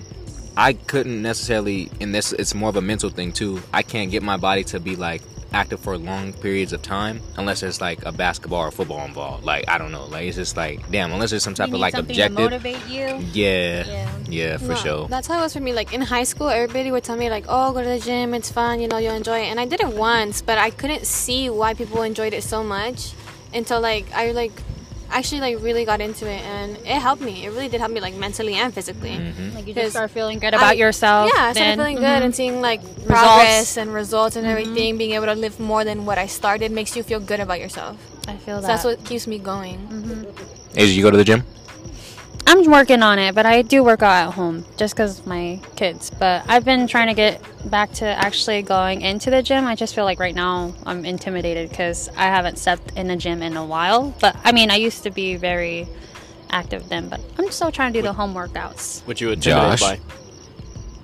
I 0.57 0.73
couldn't 0.73 1.21
necessarily, 1.21 1.91
and 1.99 2.13
this 2.15 2.31
it's 2.33 2.55
more 2.55 2.69
of 2.69 2.75
a 2.75 2.81
mental 2.81 3.09
thing 3.09 3.31
too. 3.31 3.61
I 3.73 3.83
can't 3.83 4.11
get 4.11 4.23
my 4.23 4.37
body 4.37 4.63
to 4.65 4.79
be 4.79 4.95
like 4.95 5.21
active 5.53 5.79
for 5.79 5.97
long 5.97 6.33
periods 6.33 6.73
of 6.73 6.81
time 6.81 7.21
unless 7.37 7.61
there's 7.61 7.79
like 7.79 8.05
a 8.05 8.11
basketball 8.11 8.59
or 8.61 8.71
football 8.71 9.05
involved. 9.05 9.43
Like 9.45 9.65
I 9.69 9.77
don't 9.77 9.91
know, 9.91 10.05
like 10.05 10.27
it's 10.27 10.35
just 10.37 10.57
like 10.57 10.89
damn, 10.91 11.11
unless 11.11 11.29
there's 11.29 11.43
some 11.43 11.53
type 11.53 11.67
You 11.69 11.75
of 11.75 11.77
need 11.79 11.81
like 11.81 11.95
something 11.95 12.11
objective. 12.15 12.37
to 12.37 12.43
motivate 12.43 12.87
you. 12.87 13.25
Yeah, 13.33 13.85
Yeah. 13.87 14.09
yeah, 14.29 14.57
for 14.57 14.69
No, 14.69 14.75
sure. 14.75 15.07
That's 15.07 15.27
how 15.27 15.37
it 15.39 15.41
was 15.41 15.53
for 15.53 15.59
me. 15.61 15.73
Like 15.73 15.93
in 15.93 16.01
high 16.01 16.23
school, 16.23 16.49
everybody 16.49 16.91
would 16.91 17.03
tell 17.03 17.17
me 17.17 17.29
like, 17.29 17.45
"Oh, 17.47 17.71
go 17.73 17.81
to 17.83 17.87
the 17.89 17.99
gym. 17.99 18.33
It's 18.33 18.51
fun. 18.51 18.79
You 18.81 18.87
know, 18.87 18.97
you'll 18.97 19.15
enjoy 19.15 19.39
it." 19.39 19.47
And 19.47 19.59
I 19.59 19.65
did 19.65 19.81
it 19.81 19.89
once, 19.93 20.41
but 20.41 20.57
I 20.57 20.69
couldn't 20.71 21.05
see 21.05 21.49
why 21.49 21.73
people 21.73 22.01
enjoyed 22.01 22.33
it 22.33 22.43
so 22.43 22.63
much 22.63 23.13
until 23.53 23.79
like 23.81 24.05
I 24.13 24.31
like 24.31 24.51
actually 25.09 25.41
like 25.41 25.61
really 25.61 25.85
got 25.85 26.01
into 26.01 26.29
it, 26.29 26.41
and 26.41 26.77
it 26.77 26.99
helped 26.99 27.21
me. 27.21 27.45
It 27.45 27.49
really 27.49 27.69
did 27.69 27.79
help 27.79 27.91
me 27.91 27.99
like 27.99 28.15
mentally 28.15 28.55
and 28.55 28.73
physically. 28.73 29.11
Mm-hmm. 29.11 29.55
Like 29.55 29.67
you 29.67 29.73
just 29.73 29.91
start 29.91 30.11
feeling 30.11 30.39
good 30.39 30.53
about 30.53 30.71
I- 30.71 30.73
yourself. 30.73 31.31
Yeah, 31.33 31.45
I 31.45 31.53
started 31.53 31.69
then- 31.71 31.77
feeling 31.77 31.95
good 31.95 32.03
and 32.03 32.23
mm-hmm. 32.25 32.31
seeing 32.31 32.61
like 32.61 32.81
progress 33.05 33.77
and 33.77 33.93
results 33.93 34.35
and 34.35 34.45
mm-hmm. 34.45 34.57
everything. 34.57 34.97
Being 34.97 35.11
able 35.11 35.27
to 35.27 35.35
live 35.35 35.59
more 35.59 35.83
than 35.83 36.05
what 36.05 36.17
I 36.17 36.27
started 36.27 36.71
makes 36.71 36.95
you 36.95 37.03
feel 37.03 37.19
good 37.19 37.39
about 37.39 37.59
yourself. 37.59 37.97
I 38.27 38.37
feel 38.37 38.57
So 38.57 38.61
that. 38.61 38.67
that's 38.67 38.83
what 38.83 39.03
keeps 39.05 39.27
me 39.27 39.39
going. 39.39 39.77
Mm-hmm. 39.87 40.77
Is 40.79 40.97
you 40.97 41.03
go 41.03 41.11
to 41.11 41.17
the 41.17 41.23
gym? 41.23 41.43
I'm 42.47 42.69
working 42.69 43.03
on 43.03 43.19
it, 43.19 43.35
but 43.35 43.45
I 43.45 43.61
do 43.61 43.83
work 43.83 44.01
out 44.01 44.27
at 44.27 44.33
home 44.33 44.65
just 44.77 44.95
because 44.95 45.25
my 45.25 45.59
kids. 45.75 46.09
But 46.09 46.45
I've 46.47 46.63
been 46.63 46.87
trying 46.87 47.07
to 47.07 47.13
get 47.13 47.41
back 47.69 47.91
to 47.93 48.05
actually 48.05 48.61
going 48.61 49.01
into 49.01 49.29
the 49.29 49.41
gym. 49.41 49.65
I 49.65 49.75
just 49.75 49.95
feel 49.95 50.05
like 50.05 50.19
right 50.19 50.35
now 50.35 50.73
I'm 50.85 51.05
intimidated 51.05 51.69
because 51.69 52.09
I 52.09 52.25
haven't 52.25 52.57
stepped 52.57 52.91
in 52.97 53.07
the 53.07 53.15
gym 53.15 53.41
in 53.41 53.57
a 53.57 53.65
while. 53.65 54.13
But 54.21 54.35
I 54.43 54.51
mean, 54.51 54.71
I 54.71 54.75
used 54.75 55.03
to 55.03 55.11
be 55.11 55.35
very 55.35 55.87
active 56.51 56.87
then, 56.89 57.09
but 57.09 57.19
I'm 57.37 57.51
still 57.51 57.71
trying 57.71 57.93
to 57.93 57.99
do 57.99 58.03
the 58.03 58.13
home 58.13 58.33
workouts. 58.33 59.05
What 59.07 59.19
you 59.19 59.31
intimidated 59.31 59.79
Josh? 59.79 59.81
by? 59.81 59.99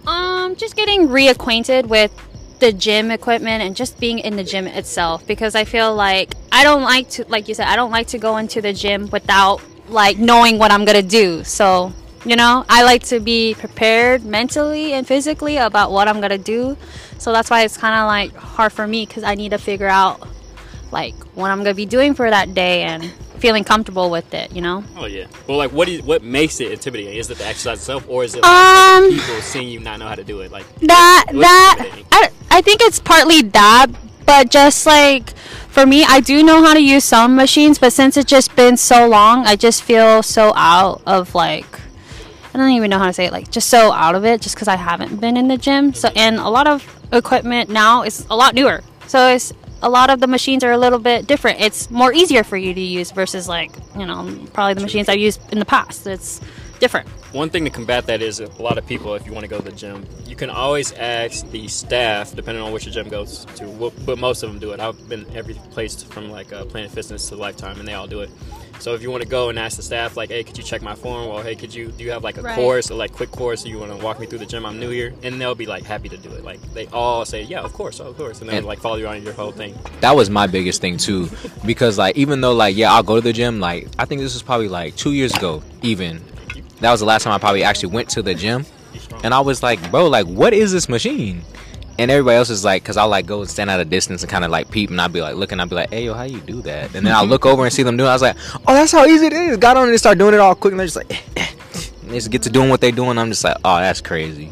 Um, 0.07 0.55
just 0.55 0.75
getting 0.75 1.07
reacquainted 1.07 1.87
with 1.87 2.11
the 2.59 2.71
gym 2.71 3.09
equipment 3.09 3.63
and 3.63 3.75
just 3.75 3.99
being 3.99 4.19
in 4.19 4.35
the 4.35 4.43
gym 4.43 4.67
itself 4.67 5.25
because 5.25 5.55
I 5.55 5.63
feel 5.63 5.93
like 5.95 6.35
I 6.51 6.63
don't 6.63 6.83
like 6.83 7.09
to, 7.11 7.25
like 7.27 7.47
you 7.47 7.55
said, 7.55 7.67
I 7.67 7.75
don't 7.75 7.91
like 7.91 8.07
to 8.07 8.19
go 8.19 8.37
into 8.37 8.61
the 8.61 8.71
gym 8.71 9.09
without 9.09 9.61
like 9.91 10.17
knowing 10.17 10.57
what 10.57 10.71
I'm 10.71 10.85
gonna 10.85 11.01
do. 11.01 11.43
So, 11.43 11.93
you 12.25 12.35
know, 12.35 12.65
I 12.69 12.83
like 12.83 13.03
to 13.05 13.19
be 13.19 13.53
prepared 13.53 14.23
mentally 14.23 14.93
and 14.93 15.05
physically 15.05 15.57
about 15.57 15.91
what 15.91 16.07
I'm 16.07 16.21
gonna 16.21 16.37
do. 16.37 16.77
So 17.17 17.31
that's 17.31 17.49
why 17.49 17.63
it's 17.63 17.77
kind 17.77 17.95
of 17.95 18.07
like 18.07 18.33
hard 18.35 18.73
for 18.73 18.87
me 18.87 19.05
because 19.05 19.23
I 19.23 19.35
need 19.35 19.49
to 19.49 19.57
figure 19.57 19.87
out 19.87 20.27
like 20.91 21.15
what 21.35 21.51
I'm 21.51 21.59
gonna 21.59 21.73
be 21.73 21.85
doing 21.85 22.13
for 22.13 22.29
that 22.29 22.53
day 22.53 22.83
and 22.83 23.11
feeling 23.37 23.63
comfortable 23.63 24.11
with 24.11 24.33
it, 24.33 24.51
you 24.51 24.61
know? 24.61 24.83
Oh 24.95 25.05
yeah. 25.05 25.25
Well, 25.47 25.57
like, 25.57 25.71
what 25.71 25.89
is 25.89 26.03
what 26.03 26.23
makes 26.23 26.61
it 26.61 26.71
intimidating? 26.71 27.15
Is 27.15 27.29
it 27.29 27.39
the 27.39 27.45
exercise 27.45 27.79
itself, 27.79 28.05
or 28.07 28.23
is 28.23 28.35
it 28.35 28.43
like, 28.43 28.51
Um, 28.51 29.09
people 29.09 29.41
seeing 29.41 29.67
you 29.67 29.79
not 29.79 29.99
know 29.99 30.07
how 30.07 30.15
to 30.15 30.23
do 30.23 30.41
it? 30.41 30.51
Like, 30.51 30.65
that 30.81 31.25
that? 31.33 32.03
I, 32.11 32.29
I 32.51 32.61
think 32.61 32.81
it's 32.81 32.99
partly 32.99 33.41
that 33.41 33.87
but 34.25 34.49
just 34.49 34.85
like 34.85 35.29
for 35.69 35.85
me 35.85 36.03
i 36.07 36.19
do 36.19 36.43
know 36.43 36.63
how 36.63 36.73
to 36.73 36.81
use 36.81 37.03
some 37.03 37.35
machines 37.35 37.79
but 37.79 37.93
since 37.93 38.17
it's 38.17 38.29
just 38.29 38.55
been 38.55 38.77
so 38.77 39.07
long 39.07 39.45
i 39.45 39.55
just 39.55 39.83
feel 39.83 40.21
so 40.23 40.51
out 40.55 41.01
of 41.05 41.33
like 41.35 41.79
i 42.53 42.57
don't 42.57 42.71
even 42.71 42.89
know 42.89 42.99
how 42.99 43.05
to 43.07 43.13
say 43.13 43.25
it 43.25 43.31
like 43.31 43.49
just 43.51 43.69
so 43.69 43.91
out 43.91 44.15
of 44.15 44.25
it 44.25 44.41
just 44.41 44.55
because 44.55 44.67
i 44.67 44.75
haven't 44.75 45.19
been 45.21 45.37
in 45.37 45.47
the 45.47 45.57
gym. 45.57 45.93
So 45.93 46.09
and 46.15 46.37
a 46.37 46.49
lot 46.49 46.67
of 46.67 46.85
equipment 47.13 47.69
now 47.69 48.03
is 48.03 48.25
a 48.29 48.35
lot 48.35 48.55
newer. 48.55 48.83
So 49.07 49.29
it's 49.29 49.53
a 49.81 49.89
lot 49.89 50.09
of 50.09 50.19
the 50.19 50.27
machines 50.27 50.63
are 50.63 50.71
a 50.71 50.77
little 50.77 50.99
bit 50.99 51.27
different. 51.27 51.59
It's 51.59 51.89
more 51.89 52.13
easier 52.13 52.43
for 52.43 52.57
you 52.57 52.73
to 52.73 52.81
use 52.81 53.11
versus 53.11 53.47
like 53.47 53.71
you 53.97 54.05
know 54.05 54.37
probably 54.53 54.75
the 54.75 54.81
machines 54.81 55.09
i've 55.09 55.19
used 55.19 55.41
in 55.51 55.59
the 55.59 55.65
past. 55.65 56.07
It's 56.07 56.41
different 56.79 57.07
one 57.31 57.49
thing 57.49 57.63
to 57.65 57.69
combat 57.69 58.05
that 58.07 58.21
is 58.21 58.39
a 58.39 58.47
lot 58.61 58.77
of 58.77 58.85
people, 58.85 59.13
if 59.15 59.25
you 59.25 59.31
want 59.33 59.43
to 59.43 59.49
go 59.49 59.57
to 59.57 59.63
the 59.63 59.71
gym, 59.71 60.05
you 60.25 60.35
can 60.35 60.49
always 60.49 60.91
ask 60.93 61.49
the 61.51 61.67
staff, 61.67 62.35
depending 62.35 62.63
on 62.63 62.71
which 62.71 62.85
gym 62.91 63.07
goes 63.09 63.45
to. 63.55 63.65
Well, 63.69 63.93
But 64.05 64.17
most 64.17 64.43
of 64.43 64.49
them 64.49 64.59
do 64.59 64.71
it. 64.71 64.79
I've 64.79 65.07
been 65.07 65.25
every 65.35 65.53
place 65.71 66.01
from 66.03 66.29
like 66.29 66.51
uh, 66.51 66.65
Planet 66.65 66.91
Fitness 66.91 67.29
to 67.29 67.35
Lifetime, 67.35 67.79
and 67.79 67.87
they 67.87 67.93
all 67.93 68.07
do 68.07 68.21
it. 68.21 68.29
So 68.79 68.95
if 68.95 69.03
you 69.03 69.11
want 69.11 69.21
to 69.21 69.29
go 69.29 69.49
and 69.49 69.59
ask 69.59 69.77
the 69.77 69.83
staff, 69.83 70.17
like, 70.17 70.29
hey, 70.31 70.43
could 70.43 70.57
you 70.57 70.63
check 70.63 70.81
my 70.81 70.95
form? 70.95 71.27
Or 71.27 71.43
hey, 71.43 71.55
could 71.55 71.71
you 71.71 71.89
do 71.91 72.03
you 72.03 72.09
have 72.11 72.23
like 72.23 72.37
a 72.39 72.41
Right. 72.41 72.55
course 72.55 72.89
or 72.89 72.95
like 72.95 73.11
quick 73.11 73.29
course? 73.29 73.63
Or 73.63 73.69
you 73.69 73.77
want 73.77 73.91
to 73.95 74.03
walk 74.03 74.19
me 74.19 74.25
through 74.25 74.39
the 74.39 74.45
gym? 74.47 74.65
I'm 74.65 74.79
new 74.79 74.89
here, 74.89 75.13
and 75.21 75.39
they'll 75.39 75.53
be 75.53 75.67
like 75.67 75.83
happy 75.83 76.09
to 76.09 76.17
do 76.17 76.31
it. 76.31 76.43
Like 76.43 76.59
they 76.73 76.87
all 76.87 77.23
say, 77.23 77.43
yeah, 77.43 77.59
of 77.61 77.73
course, 77.73 77.99
of 77.99 78.17
course, 78.17 78.41
and 78.41 78.49
then 78.49 78.57
And- 78.57 78.65
like 78.65 78.79
follow 78.79 78.95
you 78.95 79.07
on 79.07 79.21
your 79.21 79.33
whole 79.33 79.51
thing. 79.51 79.77
that 80.01 80.15
was 80.15 80.31
my 80.31 80.47
biggest 80.47 80.81
thing 80.81 80.97
too 80.97 81.29
because 81.63 81.99
like 81.99 82.17
even 82.17 82.41
though 82.41 82.53
like 82.53 82.75
yeah 82.75 82.91
i'll 82.91 83.03
go 83.03 83.15
to 83.15 83.21
the 83.21 83.31
gym 83.33 83.59
like 83.59 83.87
i 83.99 84.05
think 84.05 84.19
this 84.19 84.33
was 84.33 84.41
probably 84.41 84.67
like 84.67 84.95
two 84.95 85.11
years 85.13 85.31
ago 85.35 85.61
even 85.83 86.19
that 86.81 86.91
was 86.91 86.99
the 86.99 87.05
last 87.05 87.23
time 87.23 87.33
i 87.33 87.37
probably 87.37 87.63
actually 87.63 87.89
went 87.89 88.09
to 88.09 88.21
the 88.21 88.33
gym. 88.33 88.65
And 89.23 89.33
i 89.33 89.39
was 89.39 89.63
like 89.63 89.79
bro 89.91 90.07
like 90.07 90.27
what 90.27 90.53
is 90.53 90.71
this 90.71 90.89
machine? 90.89 91.41
And 91.99 92.09
everybody 92.09 92.37
else 92.37 92.49
is 92.49 92.65
like 92.65 92.83
because 92.83 92.97
i'll 92.97 93.09
like 93.09 93.25
go 93.25 93.41
and 93.41 93.49
stand 93.49 93.69
at 93.69 93.79
a 93.79 93.85
distance 93.85 94.23
and 94.23 94.29
kind 94.29 94.43
of 94.43 94.51
like 94.51 94.69
peep 94.71 94.89
and 94.89 94.99
I'd 94.99 95.13
be 95.13 95.21
like 95.21 95.35
looking 95.35 95.59
I'd 95.59 95.69
be 95.69 95.75
like 95.75 95.89
hey 95.89 96.05
yo 96.05 96.13
how 96.13 96.23
you 96.23 96.41
do 96.41 96.61
that? 96.63 96.95
And 96.95 97.05
then 97.05 97.13
i'll 97.13 97.23
mm-hmm. 97.23 97.31
look 97.31 97.45
over 97.45 97.63
and 97.63 97.71
see 97.71 97.83
them 97.83 97.97
doing 97.97 98.07
it. 98.07 98.11
i 98.11 98.13
was 98.13 98.21
like 98.21 98.37
oh 98.67 98.73
that's 98.73 98.91
how 98.91 99.05
easy 99.05 99.27
it 99.27 99.33
is. 99.33 99.57
Got 99.57 99.77
on 99.77 99.89
and 99.89 99.99
start 99.99 100.17
doing 100.17 100.33
it 100.33 100.39
all 100.39 100.55
quick 100.55 100.71
and 100.73 100.79
they're 100.79 100.87
just 100.87 100.97
like 100.97 101.11
and 101.37 102.11
they 102.11 102.15
just 102.15 102.31
get 102.31 102.41
to 102.43 102.49
doing 102.49 102.69
what 102.69 102.81
they're 102.81 102.91
doing. 102.91 103.17
I'm 103.17 103.29
just 103.29 103.43
like 103.43 103.57
oh 103.63 103.77
that's 103.77 104.01
crazy 104.01 104.51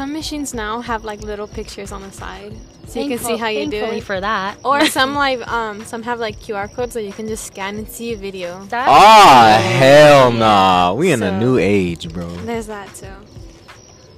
some 0.00 0.14
machines 0.14 0.54
now 0.54 0.80
have 0.80 1.04
like 1.04 1.20
little 1.20 1.46
pictures 1.46 1.92
on 1.92 2.00
the 2.00 2.10
side, 2.10 2.56
so 2.86 2.98
you 3.00 3.08
can 3.10 3.18
see 3.18 3.36
how 3.36 3.48
you 3.48 3.66
do 3.66 3.72
Thankfully 3.72 3.98
it. 3.98 4.04
for 4.04 4.18
that. 4.18 4.56
Or 4.64 4.86
some 4.98 5.14
like 5.14 5.46
um 5.46 5.84
some 5.84 6.02
have 6.04 6.18
like 6.18 6.36
QR 6.40 6.72
codes 6.72 6.94
so 6.94 7.00
you 7.00 7.12
can 7.12 7.28
just 7.28 7.44
scan 7.44 7.76
and 7.76 7.86
see 7.86 8.14
a 8.14 8.16
video. 8.16 8.64
That- 8.70 8.88
Ah, 8.88 9.60
hell 9.62 10.32
nah. 10.32 10.94
We 10.94 11.12
in 11.12 11.22
a 11.22 11.38
new 11.38 11.58
age, 11.58 12.10
bro. 12.10 12.26
There's 12.46 12.66
that 12.68 12.94
too. 12.94 13.12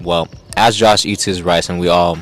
Well, 0.00 0.28
as 0.56 0.76
Josh 0.76 1.04
eats 1.04 1.24
his 1.24 1.42
rice 1.42 1.68
and 1.68 1.80
we 1.80 1.88
all 1.88 2.16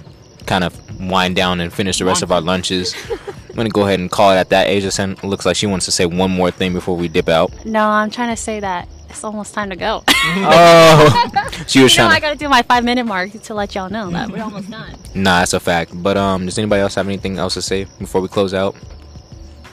kind 0.46 0.64
of 0.64 0.72
wind 0.98 1.36
down 1.36 1.60
and 1.60 1.70
finish 1.70 1.98
the 1.98 2.06
rest 2.06 2.22
of 2.22 2.32
our 2.32 2.40
lunches, 2.40 2.94
I'm 3.50 3.56
gonna 3.56 3.68
go 3.68 3.84
ahead 3.84 4.00
and 4.00 4.10
call 4.10 4.30
it 4.30 4.36
at 4.36 4.48
that. 4.48 4.68
Asia 4.68 4.90
Sen 4.90 5.16
looks 5.22 5.44
like 5.44 5.54
she 5.56 5.66
wants 5.66 5.84
to 5.84 5.92
say 5.92 6.06
one 6.06 6.30
more 6.30 6.50
thing 6.50 6.72
before 6.72 6.96
we 6.96 7.08
dip 7.08 7.28
out. 7.28 7.52
No, 7.66 7.90
I'm 7.90 8.08
trying 8.10 8.34
to 8.34 8.40
say 8.40 8.58
that 8.60 8.88
it's 9.10 9.24
almost 9.24 9.52
time 9.54 9.70
to 9.70 9.76
go. 9.76 10.04
Oh, 10.22 11.30
she 11.66 11.82
was 11.82 11.94
you 11.96 12.02
know, 12.02 12.08
trying 12.08 12.16
I 12.16 12.20
gotta 12.20 12.36
do 12.36 12.48
my 12.48 12.62
five 12.62 12.84
minute 12.84 13.04
mark 13.04 13.32
to 13.32 13.54
let 13.54 13.74
y'all 13.74 13.90
know 13.90 14.10
that 14.10 14.30
we're 14.30 14.42
almost 14.42 14.70
done. 14.70 14.94
Nah, 15.14 15.40
that's 15.40 15.54
a 15.54 15.60
fact. 15.60 15.90
But 15.94 16.16
um, 16.16 16.44
does 16.44 16.58
anybody 16.58 16.82
else 16.82 16.94
have 16.94 17.06
anything 17.06 17.38
else 17.38 17.54
to 17.54 17.62
say 17.62 17.86
before 17.98 18.20
we 18.20 18.28
close 18.28 18.52
out? 18.54 18.76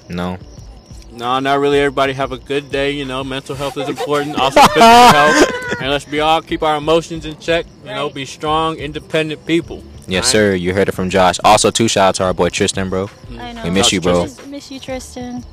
No. 0.09 0.37
No, 1.11 1.39
not 1.39 1.59
really. 1.59 1.79
Everybody 1.79 2.13
have 2.13 2.31
a 2.31 2.37
good 2.37 2.71
day. 2.71 2.91
You 2.91 3.05
know, 3.05 3.23
mental 3.23 3.55
health 3.55 3.77
is 3.77 3.89
important. 3.89 4.39
Also, 4.39 4.61
physical 4.61 4.81
health. 4.81 5.51
And 5.79 5.91
let's 5.91 6.05
be 6.05 6.21
all 6.21 6.41
keep 6.41 6.63
our 6.63 6.77
emotions 6.77 7.25
in 7.25 7.37
check. 7.37 7.65
You 7.83 7.91
know, 7.91 8.09
be 8.09 8.25
strong, 8.25 8.77
independent 8.77 9.45
people. 9.45 9.83
Yes, 10.07 10.33
Alright. 10.33 10.53
sir. 10.53 10.55
You 10.55 10.73
heard 10.73 10.87
it 10.87 10.93
from 10.93 11.09
Josh. 11.09 11.39
Also, 11.43 11.69
two 11.71 11.87
shout 11.87 12.09
out 12.09 12.15
to 12.15 12.23
our 12.23 12.33
boy 12.33 12.49
Tristan, 12.49 12.89
bro. 12.89 13.09
I 13.31 13.51
know. 13.51 13.63
We 13.63 13.69
miss 13.69 13.91
you, 13.91 13.99
bro. 13.99 14.23
Miss, 14.23 14.45
miss 14.47 14.71
you, 14.71 14.79
Tristan. 14.79 15.43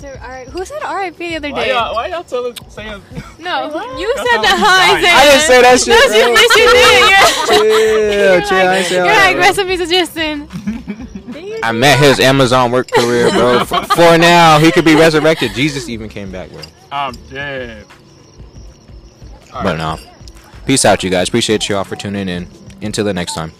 I'm 0.00 0.10
gonna 0.10 0.16
say 0.16 0.22
alright. 0.22 0.48
Who 0.48 0.64
said 0.64 0.82
RIP 0.82 1.16
the 1.16 1.36
other 1.36 1.50
Why 1.50 1.64
day? 1.64 1.70
y'all, 1.72 1.94
why 1.94 2.06
y'all 2.08 2.24
tell 2.24 2.46
us 2.46 2.56
saying? 2.68 3.02
No, 3.38 3.64
you 3.98 4.14
said 4.16 4.26
how 4.26 4.42
that. 4.42 4.54
I'm 4.54 4.60
Huh? 4.60 4.92
dying. 4.92 5.04
I 5.06 5.24
didn't 5.24 5.42
say 5.42 5.62
that 5.62 5.80
shit. 5.80 5.88
No, 5.88 6.00
you, 6.16 6.24
bro. 6.24 6.40
yes, 7.10 7.48
you 7.48 7.58
did. 7.62 8.18
You're, 8.18 8.40
Chill, 8.40 8.48
chill. 8.48 8.68
I 8.68 8.76
ain't 8.76 8.86
say 8.86 8.98
all 8.98 9.06
you're 9.06 9.14
that, 9.14 9.26
like 9.26 9.36
bro. 9.36 9.42
recipes 9.42 9.80
of 9.80 9.88
Justin. 9.88 10.48
I 11.62 11.72
met 11.72 11.98
his 11.98 12.20
Amazon 12.20 12.70
work 12.72 12.90
career, 12.90 13.30
bro. 13.30 13.64
For, 13.64 13.82
for 13.84 14.18
now, 14.18 14.58
he 14.58 14.70
could 14.72 14.84
be 14.84 14.94
resurrected. 14.94 15.52
Jesus 15.54 15.88
even 15.88 16.08
came 16.08 16.30
back, 16.30 16.50
bro. 16.50 16.62
I'm 16.92 17.14
dead. 17.30 17.84
But 19.52 19.74
no. 19.76 19.98
Peace 20.66 20.84
out, 20.84 21.02
you 21.02 21.10
guys. 21.10 21.28
Appreciate 21.28 21.68
you 21.68 21.76
all 21.76 21.84
for 21.84 21.96
tuning 21.96 22.28
in. 22.28 22.46
Until 22.82 23.04
the 23.04 23.12
next 23.14 23.34
time. 23.34 23.52